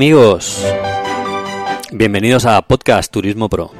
Amigos, 0.00 0.64
bienvenidos 1.92 2.46
a 2.46 2.62
Podcast 2.62 3.12
Turismo 3.12 3.50
Pro, 3.50 3.70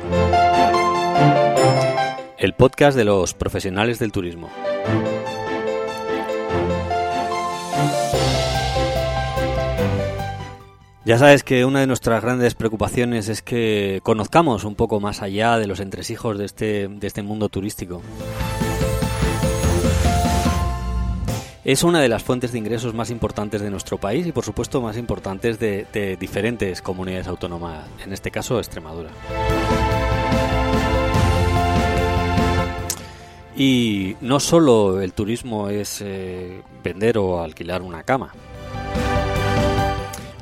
el 2.36 2.52
podcast 2.52 2.94
de 2.94 3.06
los 3.06 3.32
profesionales 3.32 3.98
del 3.98 4.12
turismo. 4.12 4.50
Ya 11.06 11.16
sabes 11.16 11.42
que 11.42 11.64
una 11.64 11.80
de 11.80 11.86
nuestras 11.86 12.22
grandes 12.22 12.54
preocupaciones 12.54 13.30
es 13.30 13.40
que 13.40 14.00
conozcamos 14.02 14.64
un 14.64 14.74
poco 14.74 15.00
más 15.00 15.22
allá 15.22 15.56
de 15.56 15.66
los 15.66 15.80
entresijos 15.80 16.36
de 16.36 16.44
este, 16.44 16.88
de 16.88 17.06
este 17.06 17.22
mundo 17.22 17.48
turístico. 17.48 18.02
Es 21.70 21.84
una 21.84 22.00
de 22.00 22.08
las 22.08 22.24
fuentes 22.24 22.50
de 22.50 22.58
ingresos 22.58 22.94
más 22.94 23.10
importantes 23.10 23.60
de 23.60 23.70
nuestro 23.70 23.96
país 23.96 24.26
y 24.26 24.32
por 24.32 24.44
supuesto 24.44 24.80
más 24.80 24.96
importantes 24.96 25.60
de, 25.60 26.16
diferentes 26.18 26.82
comunidades 26.82 27.28
autónomas, 27.28 27.86
en 28.04 28.12
este 28.12 28.32
caso 28.32 28.58
Extremadura. 28.58 29.10
Y 33.54 34.16
no 34.20 34.40
solo 34.40 35.00
el 35.00 35.12
turismo 35.12 35.68
es 35.68 36.00
eh, 36.00 36.60
vender 36.82 37.18
o 37.18 37.40
alquilar 37.40 37.82
una 37.82 38.02
cama. 38.02 38.32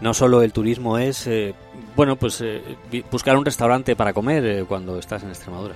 No 0.01 0.15
solo 0.15 0.41
el 0.43 0.55
turismo 0.55 0.97
es, 0.97 1.27
eh, 1.27 1.55
bueno, 1.95 2.17
pues 2.17 2.41
eh, 2.41 2.63
buscar 3.11 3.37
un 3.37 3.45
restaurante 3.45 3.95
para 3.97 4.15
comer 4.15 4.65
cuando 4.65 4.99
estás 4.99 5.25
en 5.25 5.29
Extremadura. 5.29 5.75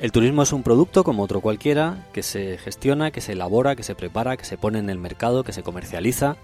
El 0.00 0.12
turismo 0.12 0.42
es 0.42 0.52
un 0.52 0.62
producto 0.62 1.04
como 1.04 1.22
otro 1.24 1.42
cualquiera 1.42 2.06
que 2.14 2.22
se 2.22 2.56
gestiona, 2.56 3.10
que 3.10 3.20
se 3.20 3.32
elabora, 3.32 3.76
que 3.76 3.82
se 3.82 3.94
prepara, 3.94 4.36
que 4.38 4.46
se 4.46 4.56
pone 4.56 4.78
en 4.78 4.88
el 4.88 4.98
mercado, 4.98 5.44
que 5.44 5.52
se 5.52 5.62
comercializa 5.62 6.36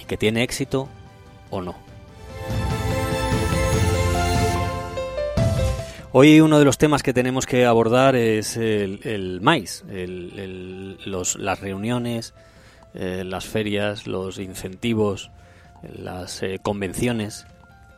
y 0.00 0.04
que 0.04 0.16
tiene 0.16 0.42
éxito 0.42 0.88
o 1.50 1.62
no. 1.62 1.76
Hoy 6.10 6.40
uno 6.40 6.58
de 6.58 6.64
los 6.64 6.76
temas 6.78 7.02
que 7.04 7.12
tenemos 7.12 7.46
que 7.46 7.66
abordar 7.66 8.16
es 8.16 8.56
el, 8.56 9.38
maíz, 9.42 9.84
los- 9.88 11.36
las 11.36 11.60
reuniones, 11.60 12.34
eh, 12.94 13.22
las 13.24 13.46
ferias, 13.46 14.06
los 14.08 14.38
incentivos, 14.38 15.30
las 15.82 16.42
eh, 16.42 16.58
convenciones. 16.62 17.46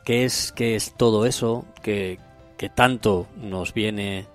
¿Qué 0.04 0.24
es, 0.24 0.52
qué 0.52 0.76
es 0.76 0.94
todo 0.96 1.24
eso 1.26 1.64
que, 1.82 2.18
que 2.58 2.68
tanto 2.70 3.26
nos 3.36 3.74
viene 3.74 4.26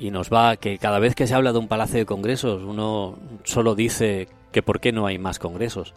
y 0.00 0.10
nos 0.10 0.30
va? 0.30 0.56
Que 0.56 0.78
cada 0.78 0.98
vez 0.98 1.14
que 1.14 1.26
se 1.26 1.34
habla 1.34 1.52
de 1.52 1.58
un 1.58 1.68
palacio 1.68 1.98
de 1.98 2.06
congresos 2.06 2.62
uno 2.64 3.18
solo 3.44 3.74
dice 3.74 4.28
que 4.50 4.62
por 4.62 4.80
qué 4.80 4.92
no 4.92 5.06
hay 5.06 5.18
más 5.18 5.38
congresos. 5.38 5.94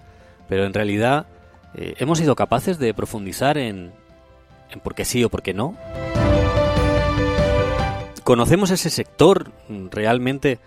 Pero 0.47 0.65
en 0.65 0.73
realidad 0.73 1.25
eh, 1.73 1.95
hemos 1.97 2.19
sido 2.19 2.35
capaces 2.35 2.77
de 2.77 2.93
profundizar 2.93 3.57
en, 3.57 3.91
en 4.69 4.79
por 4.81 4.93
qué 4.93 5.05
sí 5.05 5.23
o 5.23 5.29
por 5.29 5.41
qué 5.41 5.53
no. 5.53 5.75
¿Conocemos 8.23 8.71
ese 8.71 8.89
sector 8.89 9.51
mm, 9.69 9.87
realmente 9.89 10.59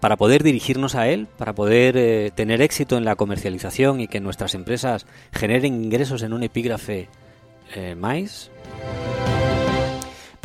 para 0.00 0.16
poder 0.16 0.42
dirigirnos 0.42 0.94
a 0.94 1.08
él, 1.08 1.26
para 1.38 1.54
poder 1.54 1.96
eh, 1.96 2.30
tener 2.34 2.60
éxito 2.60 2.98
en 2.98 3.04
la 3.04 3.16
comercialización 3.16 4.00
y 4.00 4.08
que 4.08 4.20
nuestras 4.20 4.54
empresas 4.54 5.06
generen 5.32 5.82
ingresos 5.82 6.22
en 6.22 6.34
un 6.34 6.42
epígrafe 6.42 7.08
eh, 7.74 7.94
más? 7.94 8.50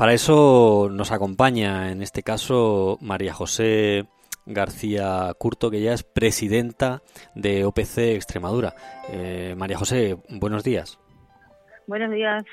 Para 0.01 0.13
eso 0.15 0.89
nos 0.91 1.11
acompaña 1.11 1.91
en 1.91 2.01
este 2.01 2.23
caso 2.23 2.97
María 3.01 3.35
José 3.35 4.07
García 4.47 5.31
Curto, 5.37 5.69
que 5.69 5.79
ya 5.79 5.93
es 5.93 6.01
presidenta 6.01 7.03
de 7.35 7.65
OPC 7.65 7.99
Extremadura. 8.15 8.73
Eh, 9.11 9.53
María 9.55 9.77
José, 9.77 10.17
buenos 10.27 10.63
días. 10.63 10.97
Buenos 11.85 12.09
días. 12.09 12.43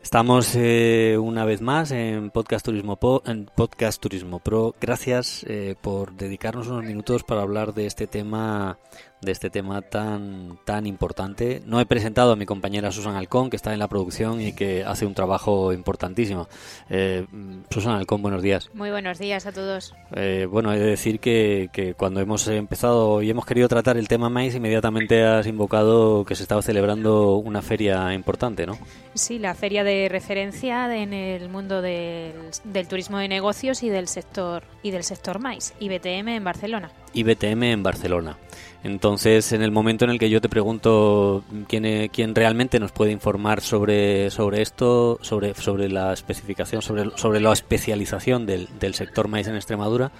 Estamos 0.00 0.54
eh, 0.54 1.18
una 1.20 1.44
vez 1.44 1.62
más 1.62 1.90
en 1.90 2.30
Podcast 2.30 2.64
Turismo, 2.64 2.94
Po- 2.94 3.24
en 3.26 3.46
Podcast 3.46 4.00
Turismo 4.00 4.38
Pro. 4.38 4.72
Gracias 4.80 5.44
eh, 5.48 5.74
por 5.80 6.12
dedicarnos 6.12 6.68
unos 6.68 6.84
minutos 6.84 7.24
para 7.24 7.42
hablar 7.42 7.74
de 7.74 7.86
este 7.86 8.06
tema, 8.06 8.78
de 9.20 9.32
este 9.32 9.50
tema 9.50 9.82
tan 9.82 10.58
tan 10.64 10.86
importante. 10.86 11.62
No 11.66 11.80
he 11.80 11.86
presentado 11.86 12.32
a 12.32 12.36
mi 12.36 12.46
compañera 12.46 12.92
Susan 12.92 13.16
Alcón, 13.16 13.50
que 13.50 13.56
está 13.56 13.72
en 13.72 13.78
la 13.78 13.88
producción 13.88 14.40
y 14.40 14.52
que 14.52 14.84
hace 14.84 15.06
un 15.06 15.14
trabajo 15.14 15.72
importantísimo. 15.72 16.48
Eh, 16.90 17.26
Susan 17.70 17.94
Alcón, 17.94 18.22
buenos 18.22 18.42
días. 18.42 18.70
Muy 18.74 18.90
buenos 18.90 19.18
días 19.18 19.46
a 19.46 19.52
todos. 19.52 19.94
Eh, 20.14 20.46
bueno, 20.50 20.72
he 20.72 20.78
de 20.78 20.86
decir 20.86 21.20
que, 21.20 21.68
que 21.72 21.94
cuando 21.94 22.20
hemos 22.20 22.46
empezado 22.48 23.22
y 23.22 23.30
hemos 23.30 23.46
querido 23.46 23.68
tratar 23.68 23.96
el 23.96 24.08
tema 24.08 24.28
maíz, 24.28 24.54
inmediatamente 24.54 25.24
has 25.24 25.46
invocado 25.46 26.24
que 26.24 26.34
se 26.34 26.42
estaba 26.42 26.62
celebrando 26.62 27.36
una 27.36 27.62
feria 27.62 28.12
importante, 28.14 28.66
¿no? 28.66 28.78
Sí, 29.14 29.38
la 29.38 29.54
feria 29.54 29.82
de 29.82 30.08
referencia 30.08 30.94
en 30.94 31.12
el 31.12 31.48
mundo 31.48 31.80
del, 31.82 32.34
del 32.64 32.88
turismo 32.88 33.18
de 33.18 33.28
negocios 33.28 33.82
y 33.82 33.88
del 33.88 34.08
sector 34.08 34.64
y 34.82 34.90
del 34.90 35.04
sector 35.04 35.38
mais, 35.38 35.74
IBTM 35.80 36.28
en 36.28 36.44
Barcelona. 36.44 36.90
IBTM 37.14 37.62
en 37.64 37.82
Barcelona. 37.82 38.36
Entonces, 38.84 39.50
en 39.52 39.62
el 39.62 39.72
momento 39.72 40.04
en 40.04 40.12
el 40.12 40.18
que 40.18 40.30
yo 40.30 40.40
te 40.40 40.48
pregunto 40.48 41.42
quién, 41.66 41.84
e- 41.84 42.08
quién 42.08 42.34
realmente 42.34 42.78
nos 42.78 42.92
puede 42.92 43.10
informar 43.10 43.60
sobre, 43.60 44.30
sobre 44.30 44.62
esto, 44.62 45.18
sobre, 45.22 45.54
sobre 45.54 45.88
la 45.88 46.12
especificación, 46.12 46.82
sobre, 46.82 47.10
sobre 47.16 47.40
la 47.40 47.52
especialización 47.52 48.46
del, 48.46 48.68
del 48.78 48.94
sector 48.94 49.26
maíz 49.26 49.48
en 49.48 49.56
Extremadura, 49.56 50.12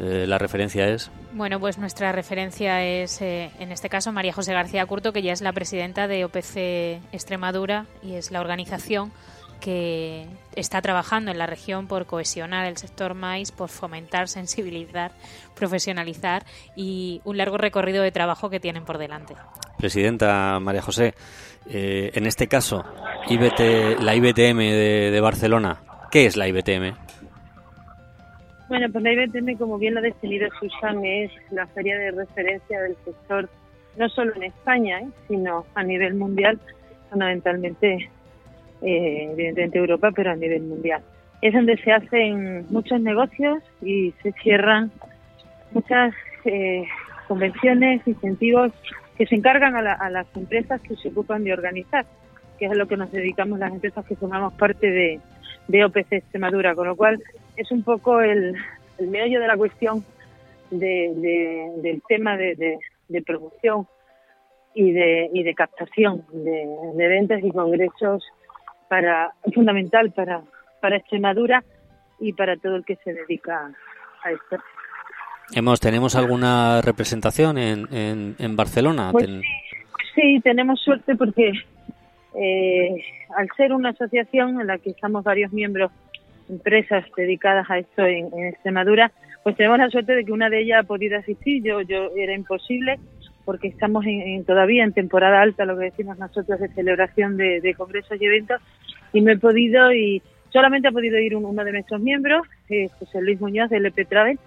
eh, 0.00 0.24
la 0.26 0.38
referencia 0.38 0.88
es. 0.88 1.10
Bueno, 1.34 1.60
pues 1.60 1.78
nuestra 1.78 2.10
referencia 2.10 2.82
es, 2.82 3.20
eh, 3.20 3.50
en 3.60 3.70
este 3.70 3.88
caso, 3.88 4.10
María 4.10 4.32
José 4.32 4.52
García 4.52 4.84
Curto, 4.86 5.12
que 5.12 5.22
ya 5.22 5.32
es 5.32 5.40
la 5.40 5.52
presidenta 5.52 6.08
de 6.08 6.24
OPC 6.24 7.00
Extremadura 7.12 7.86
y 8.02 8.14
es 8.14 8.32
la 8.32 8.40
organización 8.40 9.12
que 9.60 10.26
está 10.56 10.80
trabajando 10.82 11.30
en 11.30 11.38
la 11.38 11.46
región 11.46 11.86
por 11.86 12.06
cohesionar 12.06 12.66
el 12.66 12.76
sector 12.76 13.14
maíz, 13.14 13.52
por 13.52 13.68
fomentar, 13.68 14.28
sensibilizar, 14.28 15.12
profesionalizar 15.54 16.44
y 16.76 17.20
un 17.24 17.36
largo 17.36 17.58
recorrido 17.58 18.02
de 18.02 18.12
trabajo 18.12 18.50
que 18.50 18.60
tienen 18.60 18.84
por 18.84 18.98
delante. 18.98 19.34
Presidenta 19.78 20.58
María 20.60 20.82
José, 20.82 21.14
eh, 21.68 22.10
en 22.14 22.26
este 22.26 22.46
caso, 22.46 22.84
IBT, 23.28 24.00
la 24.00 24.14
IBTM 24.14 24.58
de, 24.58 25.10
de 25.10 25.20
Barcelona, 25.20 25.82
¿qué 26.10 26.26
es 26.26 26.36
la 26.36 26.48
IBTM? 26.48 26.94
Bueno, 28.68 28.86
pues 28.90 29.04
la 29.04 29.12
IBTM, 29.12 29.58
como 29.58 29.78
bien 29.78 29.94
lo 29.94 30.00
ha 30.00 30.02
definido 30.02 30.48
Susan, 30.58 31.04
es 31.04 31.30
la 31.50 31.66
feria 31.68 31.98
de 31.98 32.10
referencia 32.12 32.80
del 32.80 32.96
sector, 33.04 33.48
no 33.96 34.08
solo 34.08 34.34
en 34.36 34.44
España, 34.44 35.00
¿eh? 35.00 35.08
sino 35.28 35.66
a 35.74 35.82
nivel 35.82 36.14
mundial, 36.14 36.58
fundamentalmente, 37.10 38.10
eh, 38.84 39.28
evidentemente 39.32 39.78
Europa, 39.78 40.10
pero 40.14 40.30
a 40.32 40.36
nivel 40.36 40.62
mundial. 40.62 41.02
Es 41.42 41.52
donde 41.52 41.76
se 41.78 41.92
hacen 41.92 42.66
muchos 42.70 43.00
negocios 43.00 43.62
y 43.82 44.12
se 44.22 44.32
cierran 44.32 44.90
muchas 45.72 46.14
eh, 46.44 46.84
convenciones, 47.28 48.06
incentivos 48.06 48.72
que 49.16 49.26
se 49.26 49.34
encargan 49.34 49.76
a, 49.76 49.82
la- 49.82 49.92
a 49.94 50.10
las 50.10 50.26
empresas 50.36 50.80
que 50.82 50.96
se 50.96 51.08
ocupan 51.08 51.44
de 51.44 51.52
organizar, 51.52 52.04
que 52.58 52.66
es 52.66 52.70
a 52.72 52.74
lo 52.74 52.86
que 52.86 52.96
nos 52.96 53.10
dedicamos 53.12 53.58
las 53.58 53.72
empresas 53.72 54.04
que 54.06 54.16
formamos 54.16 54.52
parte 54.54 54.90
de, 54.90 55.20
de 55.68 55.84
OPC 55.84 56.12
Extremadura, 56.12 56.74
con 56.74 56.86
lo 56.88 56.96
cual 56.96 57.22
es 57.56 57.70
un 57.70 57.82
poco 57.82 58.20
el, 58.20 58.54
el 58.98 59.08
meollo 59.08 59.40
de 59.40 59.46
la 59.46 59.56
cuestión 59.56 60.04
de, 60.70 61.12
de- 61.16 61.70
del 61.82 62.02
tema 62.08 62.36
de, 62.36 62.54
de- 63.08 63.22
promoción 63.22 63.86
y 64.74 64.90
de, 64.92 65.30
y 65.32 65.42
de 65.44 65.54
captación 65.54 66.24
de, 66.32 66.66
de 66.96 67.08
ventas 67.08 67.40
y 67.44 67.50
congresos 67.52 68.24
para 68.88 69.32
fundamental 69.54 70.12
para, 70.12 70.42
para 70.80 70.96
Extremadura 70.96 71.62
y 72.20 72.32
para 72.32 72.56
todo 72.56 72.76
el 72.76 72.84
que 72.84 72.96
se 72.96 73.12
dedica 73.12 73.70
a 74.22 74.30
esto. 74.30 74.56
Hemos, 75.54 75.80
¿Tenemos 75.80 76.16
alguna 76.16 76.80
representación 76.80 77.58
en, 77.58 77.86
en, 77.92 78.34
en 78.38 78.56
Barcelona? 78.56 79.10
Pues 79.12 79.26
Ten- 79.26 79.40
sí, 79.42 79.46
pues 79.92 80.06
sí, 80.14 80.40
tenemos 80.42 80.80
suerte 80.80 81.16
porque 81.16 81.52
eh, 82.34 83.04
al 83.36 83.48
ser 83.56 83.72
una 83.72 83.90
asociación 83.90 84.60
en 84.60 84.66
la 84.66 84.78
que 84.78 84.90
estamos 84.90 85.22
varios 85.22 85.52
miembros, 85.52 85.90
empresas 86.48 87.04
dedicadas 87.16 87.70
a 87.70 87.78
esto 87.78 88.04
en, 88.06 88.26
en 88.32 88.46
Extremadura, 88.46 89.12
pues 89.42 89.56
tenemos 89.56 89.78
la 89.78 89.90
suerte 89.90 90.14
de 90.14 90.24
que 90.24 90.32
una 90.32 90.48
de 90.48 90.62
ellas 90.62 90.80
ha 90.80 90.86
podido 90.86 91.18
asistir. 91.18 91.62
Yo, 91.62 91.82
yo 91.82 92.10
era 92.16 92.34
imposible 92.34 92.98
porque 93.44 93.68
estamos 93.68 94.04
en, 94.06 94.44
todavía 94.44 94.84
en 94.84 94.92
temporada 94.92 95.42
alta, 95.42 95.64
lo 95.64 95.76
que 95.78 95.86
decimos 95.86 96.18
nosotros 96.18 96.58
de 96.60 96.68
celebración 96.68 97.36
de, 97.36 97.74
congresos 97.76 98.20
y 98.20 98.24
eventos, 98.24 98.60
y 99.12 99.20
no 99.20 99.32
he 99.32 99.38
podido 99.38 99.92
y 99.92 100.22
solamente 100.50 100.88
ha 100.88 100.92
podido 100.92 101.18
ir 101.18 101.36
un- 101.36 101.44
uno 101.44 101.64
de 101.64 101.72
nuestros 101.72 102.00
miembros, 102.00 102.46
eh, 102.70 102.88
José 102.98 103.20
Luis 103.20 103.40
Muñoz 103.40 103.70
de 103.70 103.76
LP 103.78 104.04
Travel, 104.06 104.38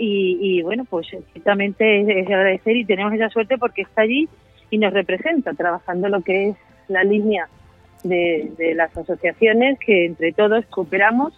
y, 0.00 0.62
bueno, 0.62 0.84
pues 0.88 1.08
ciertamente 1.32 2.00
es, 2.02 2.08
es 2.08 2.28
de 2.28 2.34
agradecer 2.34 2.76
y 2.76 2.84
tenemos 2.84 3.12
esa 3.14 3.28
suerte 3.30 3.58
porque 3.58 3.82
está 3.82 4.02
allí 4.02 4.28
y 4.70 4.78
nos 4.78 4.92
representa 4.92 5.54
trabajando 5.54 6.08
lo 6.08 6.20
que 6.22 6.50
es 6.50 6.56
la 6.86 7.02
línea 7.02 7.48
de, 8.04 8.48
de 8.56 8.74
las 8.76 8.96
asociaciones 8.96 9.76
que 9.80 10.06
entre 10.06 10.32
todos 10.32 10.64
cooperamos 10.66 11.32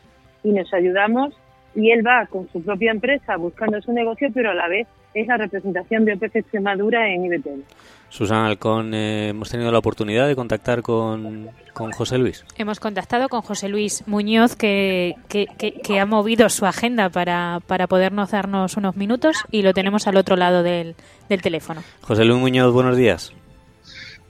y 0.44 0.52
nos 0.52 0.72
ayudamos 0.74 1.34
y 1.74 1.90
él 1.90 2.06
va 2.06 2.26
con 2.26 2.48
su 2.50 2.62
propia 2.62 2.90
empresa 2.90 3.36
buscando 3.36 3.80
su 3.80 3.92
negocio 3.94 4.28
pero 4.34 4.50
a 4.50 4.54
la 4.54 4.68
vez 4.68 4.86
es 5.14 5.26
la 5.26 5.36
representación 5.36 6.04
de 6.04 6.14
OPC 6.14 6.36
Extremadura 6.36 7.08
en 7.12 7.24
IBTL. 7.24 7.62
Susana 8.08 8.46
Alcón, 8.46 8.92
eh, 8.92 9.28
hemos 9.28 9.50
tenido 9.50 9.70
la 9.70 9.78
oportunidad 9.78 10.26
de 10.26 10.34
contactar 10.34 10.82
con, 10.82 11.48
con, 11.72 11.92
José 11.92 12.18
Luis. 12.18 12.44
Hemos 12.58 12.80
contactado 12.80 13.28
con 13.28 13.40
José 13.40 13.68
Luis 13.68 14.02
Muñoz, 14.08 14.56
que, 14.56 15.14
que, 15.28 15.46
que, 15.56 16.00
ha 16.00 16.06
movido 16.06 16.48
su 16.48 16.66
agenda 16.66 17.08
para, 17.08 17.60
para 17.66 17.86
podernos 17.86 18.32
darnos 18.32 18.76
unos 18.76 18.96
minutos 18.96 19.36
y 19.52 19.62
lo 19.62 19.72
tenemos 19.74 20.08
al 20.08 20.16
otro 20.16 20.34
lado 20.34 20.64
del, 20.64 20.96
del 21.28 21.40
teléfono. 21.40 21.82
José 22.00 22.24
Luis 22.24 22.40
Muñoz, 22.40 22.72
buenos 22.72 22.96
días. 22.96 23.32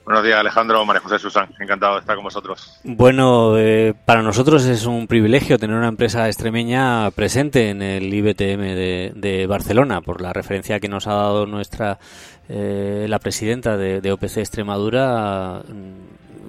Buenos 0.03 0.23
días, 0.23 0.39
Alejandro, 0.39 0.83
María 0.83 1.01
José 1.01 1.19
Susán. 1.19 1.49
Encantado 1.59 1.93
de 1.93 1.99
estar 1.99 2.15
con 2.15 2.23
vosotros. 2.23 2.79
Bueno, 2.83 3.57
eh, 3.57 3.93
para 4.05 4.23
nosotros 4.23 4.65
es 4.65 4.85
un 4.85 5.05
privilegio 5.05 5.59
tener 5.59 5.75
una 5.75 5.89
empresa 5.89 6.27
extremeña 6.27 7.11
presente 7.11 7.69
en 7.69 7.83
el 7.83 8.11
IBTM 8.11 8.61
de, 9.15 9.45
Barcelona, 9.47 10.01
por 10.01 10.21
la 10.21 10.33
referencia 10.33 10.79
que 10.79 10.87
nos 10.87 11.05
ha 11.05 11.13
dado 11.13 11.45
nuestra 11.45 11.99
eh, 12.49 13.05
la 13.07 13.19
presidenta 13.19 13.77
de, 13.77 14.11
OPC 14.11 14.37
Extremadura. 14.37 15.61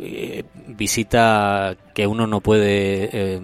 Eh, 0.00 0.44
visita 0.66 1.76
que 1.94 2.06
uno 2.06 2.26
no 2.26 2.40
puede 2.40 3.38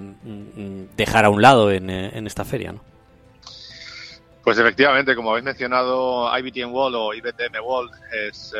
dejar 0.96 1.26
a 1.26 1.31
un 1.31 1.43
lado 1.43 1.70
en, 1.70 1.90
esta 2.26 2.44
feria, 2.44 2.72
¿no? 2.72 2.81
Pues 4.43 4.58
efectivamente, 4.58 5.14
como 5.14 5.31
habéis 5.31 5.44
mencionado, 5.44 6.26
IBTM 6.38 6.72
World 6.72 6.96
o 6.96 7.14
IBTM 7.14 7.62
World 7.62 7.93
es 8.26 8.55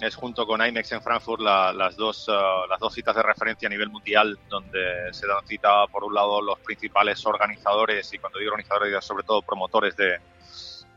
es 0.00 0.14
junto 0.14 0.46
con 0.46 0.64
IMEX 0.64 0.92
en 0.92 1.02
Frankfurt 1.02 1.40
las, 1.40 1.96
dos, 1.96 2.28
uh, 2.28 2.68
las 2.68 2.78
dos 2.78 2.92
citas 2.92 3.16
de 3.16 3.22
referencia 3.22 3.66
a 3.66 3.70
nivel 3.70 3.88
mundial 3.88 4.38
donde 4.48 5.12
se 5.12 5.26
dan 5.26 5.46
cita 5.46 5.86
por 5.86 6.04
un 6.04 6.14
lado 6.14 6.42
los 6.42 6.58
principales 6.60 7.24
organizadores 7.24 8.12
y 8.12 8.18
cuando 8.18 8.38
digo 8.38 8.50
organizadores 8.50 9.04
sobre 9.04 9.24
todo 9.24 9.42
promotores 9.42 9.96
de, 9.96 10.18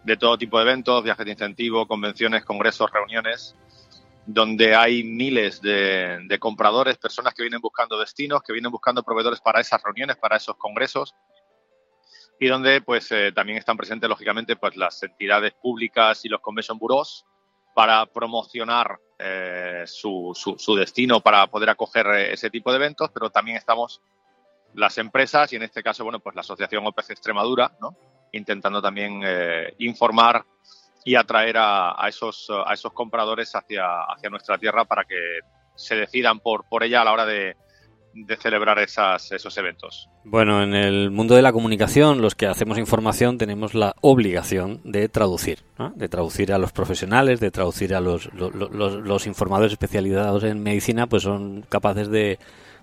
de 0.04 0.18
todo 0.18 0.38
tipo 0.38 0.58
de 0.58 0.64
eventos, 0.64 1.04
viajes 1.04 1.26
de 1.26 1.32
incentivo, 1.32 1.88
convenciones, 1.88 2.44
congresos, 2.44 2.92
reuniones, 2.92 3.56
donde 4.26 4.76
hay 4.76 5.04
miles 5.04 5.62
de, 5.62 6.20
de, 6.26 6.40
compradores, 6.40 6.98
personas 6.98 7.34
que 7.34 7.42
vienen 7.42 7.62
buscando 7.62 7.98
destinos, 7.98 8.42
que 8.44 8.54
vienen 8.54 8.72
buscando 8.72 9.02
proveedores 9.02 9.40
para 9.40 9.62
esas 9.62 9.82
reuniones, 9.82 10.18
para 10.18 10.38
esos 10.38 10.56
congresos, 10.58 11.16
y 12.40 12.48
donde 12.48 12.82
pues 12.82 13.12
eh, 13.12 13.32
también 13.34 13.58
están 13.58 13.76
presentes 13.76 14.10
lógicamente 14.10 14.56
pues 14.56 14.76
las 14.78 15.02
entidades 15.04 15.54
públicas 15.62 16.24
y 16.24 16.30
los 16.30 16.42
convention 16.42 16.78
bureaus, 16.78 17.26
para 17.80 18.06
promocionar 18.08 19.00
eh, 19.18 19.84
su, 19.86 20.34
su, 20.36 20.76
destino 20.76 21.22
para 21.22 21.48
poder 21.48 21.70
acoger 21.70 22.08
eh, 22.08 22.34
ese 22.34 22.50
tipo 22.50 22.72
de 22.72 22.76
eventos, 22.76 23.10
pero 23.14 23.30
también 23.30 23.56
estamos 23.56 24.02
las 24.74 24.98
empresas 24.98 25.54
y 25.54 25.56
en 25.56 25.64
este 25.64 25.82
caso, 25.82 26.04
bueno, 26.04 26.20
pues 26.20 26.36
la 26.36 26.42
Asociación 26.42 26.86
OPC 26.86 27.12
Extremadura. 27.12 27.72
Intentando 28.34 28.82
también 28.82 29.22
eh, 29.24 29.76
informar 29.78 30.44
y 31.06 31.16
atraer 31.16 31.56
a, 31.58 31.96
esos, 32.10 32.52
a 32.66 32.74
esos 32.74 32.92
compradores 32.92 33.56
hacia, 33.56 34.02
hacia 34.10 34.30
nuestra 34.30 34.58
tierra 34.58 34.84
para 34.84 35.06
que 35.06 35.40
se 35.74 35.96
decidan 35.96 36.42
por, 36.42 36.68
por 36.68 36.84
ella 36.84 37.00
a 37.00 37.06
la 37.06 37.14
hora 37.14 37.26
de, 37.26 37.56
de 38.14 38.38
celebrar 38.38 38.80
esas, 38.80 39.32
esos 39.32 39.58
eventos. 39.58 40.10
Bueno, 40.24 40.64
en 40.64 40.74
el 40.74 41.12
mundo 41.12 41.36
de 41.36 41.42
la 41.42 41.54
comunicación, 41.54 42.22
los 42.22 42.36
que 42.36 42.48
hacemos 42.48 42.78
información 42.78 43.38
tenemos 43.38 43.74
la 43.74 43.96
obligación 44.02 44.82
de 44.84 45.10
traducir, 45.10 45.60
de 45.96 46.10
traducir 46.10 46.54
a 46.54 46.58
los 46.58 46.72
profesionales, 46.72 47.40
de 47.40 47.52
traducir 47.52 47.96
a 47.96 48.02
los, 48.02 48.30
los, 48.34 49.28
informadores 49.28 49.74
especializados 49.74 50.44
en 50.44 50.62
medicina, 50.62 51.08
pues 51.08 51.24
son 51.24 51.66
capaces 51.70 52.10
de, 52.10 52.40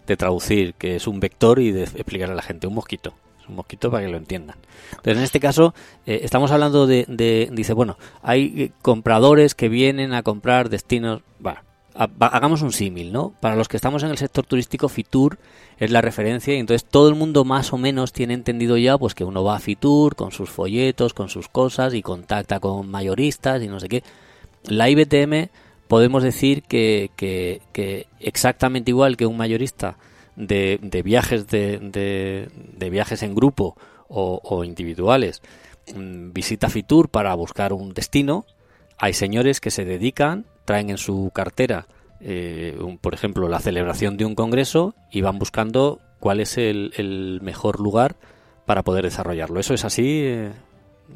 de 0.06 0.16
traducir 0.16 0.74
que 0.74 0.96
es 0.96 1.06
un 1.06 1.20
vector 1.20 1.58
y 1.58 1.72
de 1.72 1.84
explicar 1.84 2.30
a 2.30 2.34
la 2.34 2.42
gente 2.42 2.66
un 2.66 2.74
mosquito 2.74 3.14
un 3.48 3.54
mosquito 3.54 3.92
para 3.92 4.04
que 4.04 4.10
lo 4.10 4.18
entiendan. 4.18 4.56
Entonces, 4.90 5.18
en 5.18 5.22
este 5.22 5.38
caso, 5.38 5.72
eh, 6.04 6.20
estamos 6.24 6.50
hablando 6.50 6.88
de, 6.88 7.04
de, 7.08 7.48
dice, 7.52 7.74
bueno, 7.74 7.96
hay 8.22 8.72
compradores 8.82 9.54
que 9.54 9.68
vienen 9.68 10.14
a 10.14 10.24
comprar 10.24 10.68
destinos, 10.68 11.22
bueno, 11.38 11.60
hagamos 11.96 12.62
un 12.62 12.72
símil, 12.72 13.12
¿no? 13.12 13.32
Para 13.40 13.56
los 13.56 13.68
que 13.68 13.76
estamos 13.76 14.02
en 14.02 14.10
el 14.10 14.18
sector 14.18 14.44
turístico, 14.44 14.88
Fitur 14.88 15.38
es 15.78 15.90
la 15.90 16.00
referencia 16.00 16.54
y 16.54 16.58
entonces 16.58 16.84
todo 16.88 17.08
el 17.08 17.14
mundo 17.14 17.44
más 17.44 17.72
o 17.72 17.78
menos 17.78 18.12
tiene 18.12 18.34
entendido 18.34 18.76
ya 18.76 18.98
pues 18.98 19.14
que 19.14 19.24
uno 19.24 19.42
va 19.44 19.56
a 19.56 19.60
Fitur 19.60 20.14
con 20.14 20.32
sus 20.32 20.50
folletos, 20.50 21.14
con 21.14 21.28
sus 21.28 21.48
cosas 21.48 21.94
y 21.94 22.02
contacta 22.02 22.60
con 22.60 22.90
mayoristas 22.90 23.62
y 23.62 23.68
no 23.68 23.80
sé 23.80 23.88
qué. 23.88 24.02
La 24.64 24.90
IBTM 24.90 25.48
podemos 25.88 26.22
decir 26.22 26.62
que, 26.62 27.10
exactamente 28.20 28.90
igual 28.90 29.16
que 29.16 29.26
un 29.26 29.36
mayorista 29.36 29.96
de, 30.36 30.78
viajes 31.04 31.46
de, 31.46 31.78
de, 31.78 32.90
viajes 32.90 33.22
en 33.22 33.34
grupo 33.34 33.76
o, 34.08 34.40
o 34.42 34.64
individuales 34.64 35.40
mm, 35.94 36.32
visita 36.32 36.68
Fitur 36.68 37.08
para 37.08 37.34
buscar 37.34 37.72
un 37.72 37.94
destino, 37.94 38.44
hay 38.98 39.14
señores 39.14 39.60
que 39.60 39.70
se 39.70 39.84
dedican 39.84 40.44
traen 40.66 40.90
en 40.90 40.98
su 40.98 41.30
cartera, 41.34 41.86
eh, 42.20 42.76
por 43.00 43.14
ejemplo, 43.14 43.48
la 43.48 43.60
celebración 43.60 44.18
de 44.18 44.26
un 44.26 44.34
congreso 44.34 44.94
y 45.10 45.22
van 45.22 45.38
buscando 45.38 46.00
cuál 46.20 46.40
es 46.40 46.58
el, 46.58 47.38
mejor 47.42 47.80
lugar 47.80 48.16
para 48.66 48.82
poder 48.82 49.04
desarrollarlo. 49.04 49.60
¿Eso 49.60 49.72
es 49.72 49.84
así, 49.84 50.22
eh, 50.24 50.52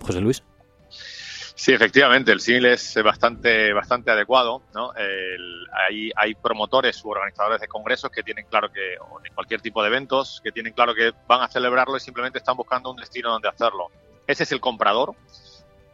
José 0.01 0.21
Luis? 0.21 0.43
Sí, 0.89 1.73
efectivamente, 1.73 2.33
el 2.33 2.41
símil 2.41 2.67
es 2.67 2.95
bastante, 3.05 3.75
bastante 3.75 4.11
adecuado. 4.11 4.63
¿no? 4.73 4.93
hay, 4.95 6.11
hay, 6.17 6.35
promotores 6.35 7.05
u 7.05 7.11
organizadores 7.11 7.61
de 7.61 7.69
congresos 7.69 8.11
que 8.11 8.23
tienen 8.23 8.47
claro 8.47 8.73
que, 8.73 8.97
o 8.99 9.21
de 9.21 9.29
cualquier 9.31 9.61
tipo 9.61 9.83
de 9.83 9.89
eventos, 9.89 10.41
que 10.43 10.53
tienen 10.53 10.73
claro 10.73 10.95
que 10.95 11.13
van 11.27 11.43
a 11.43 11.49
celebrarlo 11.49 11.99
y 11.99 12.01
simplemente 12.01 12.39
están 12.39 12.57
buscando 12.57 12.91
un 12.91 12.97
destino 12.97 13.31
donde 13.31 13.49
hacerlo. 13.49 13.89
Ese 14.27 14.45
es 14.45 14.53
el 14.53 14.61
comprador, 14.61 15.15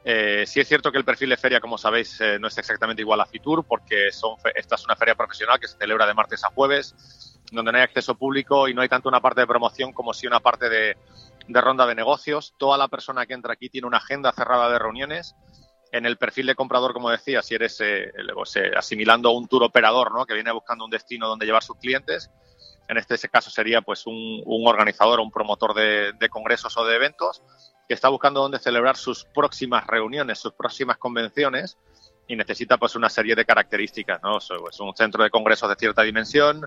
eh, 0.08 0.46
sí 0.46 0.60
es 0.60 0.68
cierto 0.68 0.92
que 0.92 0.98
el 0.98 1.04
perfil 1.04 1.30
de 1.30 1.36
feria, 1.36 1.58
como 1.58 1.76
sabéis, 1.76 2.20
eh, 2.20 2.38
no 2.38 2.46
es 2.46 2.56
exactamente 2.56 3.02
igual 3.02 3.20
a 3.20 3.26
Fitur, 3.26 3.64
porque 3.64 4.12
son 4.12 4.36
esta 4.54 4.76
es 4.76 4.84
una 4.84 4.94
feria 4.94 5.16
profesional 5.16 5.58
que 5.58 5.66
se 5.66 5.76
celebra 5.76 6.06
de 6.06 6.14
martes 6.14 6.44
a 6.44 6.50
jueves, 6.50 6.94
donde 7.50 7.72
no 7.72 7.78
hay 7.78 7.82
acceso 7.82 8.14
público 8.14 8.68
y 8.68 8.74
no 8.74 8.82
hay 8.82 8.88
tanto 8.88 9.08
una 9.08 9.20
parte 9.20 9.40
de 9.40 9.48
promoción 9.48 9.92
como 9.92 10.14
si 10.14 10.28
una 10.28 10.38
parte 10.38 10.68
de, 10.68 10.96
ronda 11.48 11.86
de 11.86 11.96
negocios. 11.96 12.54
Toda 12.56 12.78
la 12.78 12.86
persona 12.86 13.26
que 13.26 13.34
entra 13.34 13.54
aquí 13.54 13.68
tiene 13.68 13.88
una 13.88 13.96
agenda 13.96 14.30
cerrada 14.30 14.70
de 14.70 14.78
reuniones. 14.78 15.34
En 15.90 16.06
el 16.06 16.18
perfil 16.18 16.46
de 16.46 16.54
comprador, 16.54 16.92
como 16.92 17.10
decía, 17.10 17.42
si 17.42 17.56
eres 17.56 17.80
eh, 17.80 18.12
asimilando 18.76 19.32
un 19.32 19.48
tour 19.48 19.64
operador 19.64 20.14
¿no? 20.14 20.24
que 20.24 20.34
viene 20.34 20.52
buscando 20.52 20.84
un 20.84 20.90
destino 20.92 21.26
donde 21.26 21.46
llevar 21.46 21.64
sus 21.64 21.78
clientes, 21.78 22.30
en 22.88 22.96
este 22.96 23.28
caso 23.28 23.50
sería 23.50 23.82
pues 23.82 24.06
un, 24.06 24.44
organizador 24.46 25.18
o 25.18 25.24
un 25.24 25.32
promotor 25.32 25.74
de, 25.74 26.28
congresos 26.30 26.76
o 26.76 26.84
de 26.84 26.94
eventos 26.94 27.42
que 27.88 27.94
está 27.94 28.08
buscando 28.08 28.40
dónde 28.40 28.58
celebrar 28.58 28.96
sus 28.96 29.24
próximas 29.24 29.86
reuniones, 29.86 30.38
sus 30.38 30.52
próximas 30.52 30.98
convenciones 30.98 31.78
y 32.28 32.36
necesita 32.36 32.76
pues 32.78 32.96
una 32.96 33.08
serie 33.08 33.34
de 33.34 33.44
características, 33.44 34.20
¿no? 34.22 34.38
Es 34.38 34.80
un 34.80 34.94
centro 34.96 35.22
de 35.22 35.30
congresos 35.30 35.68
de 35.68 35.76
cierta 35.76 36.02
dimensión, 36.02 36.66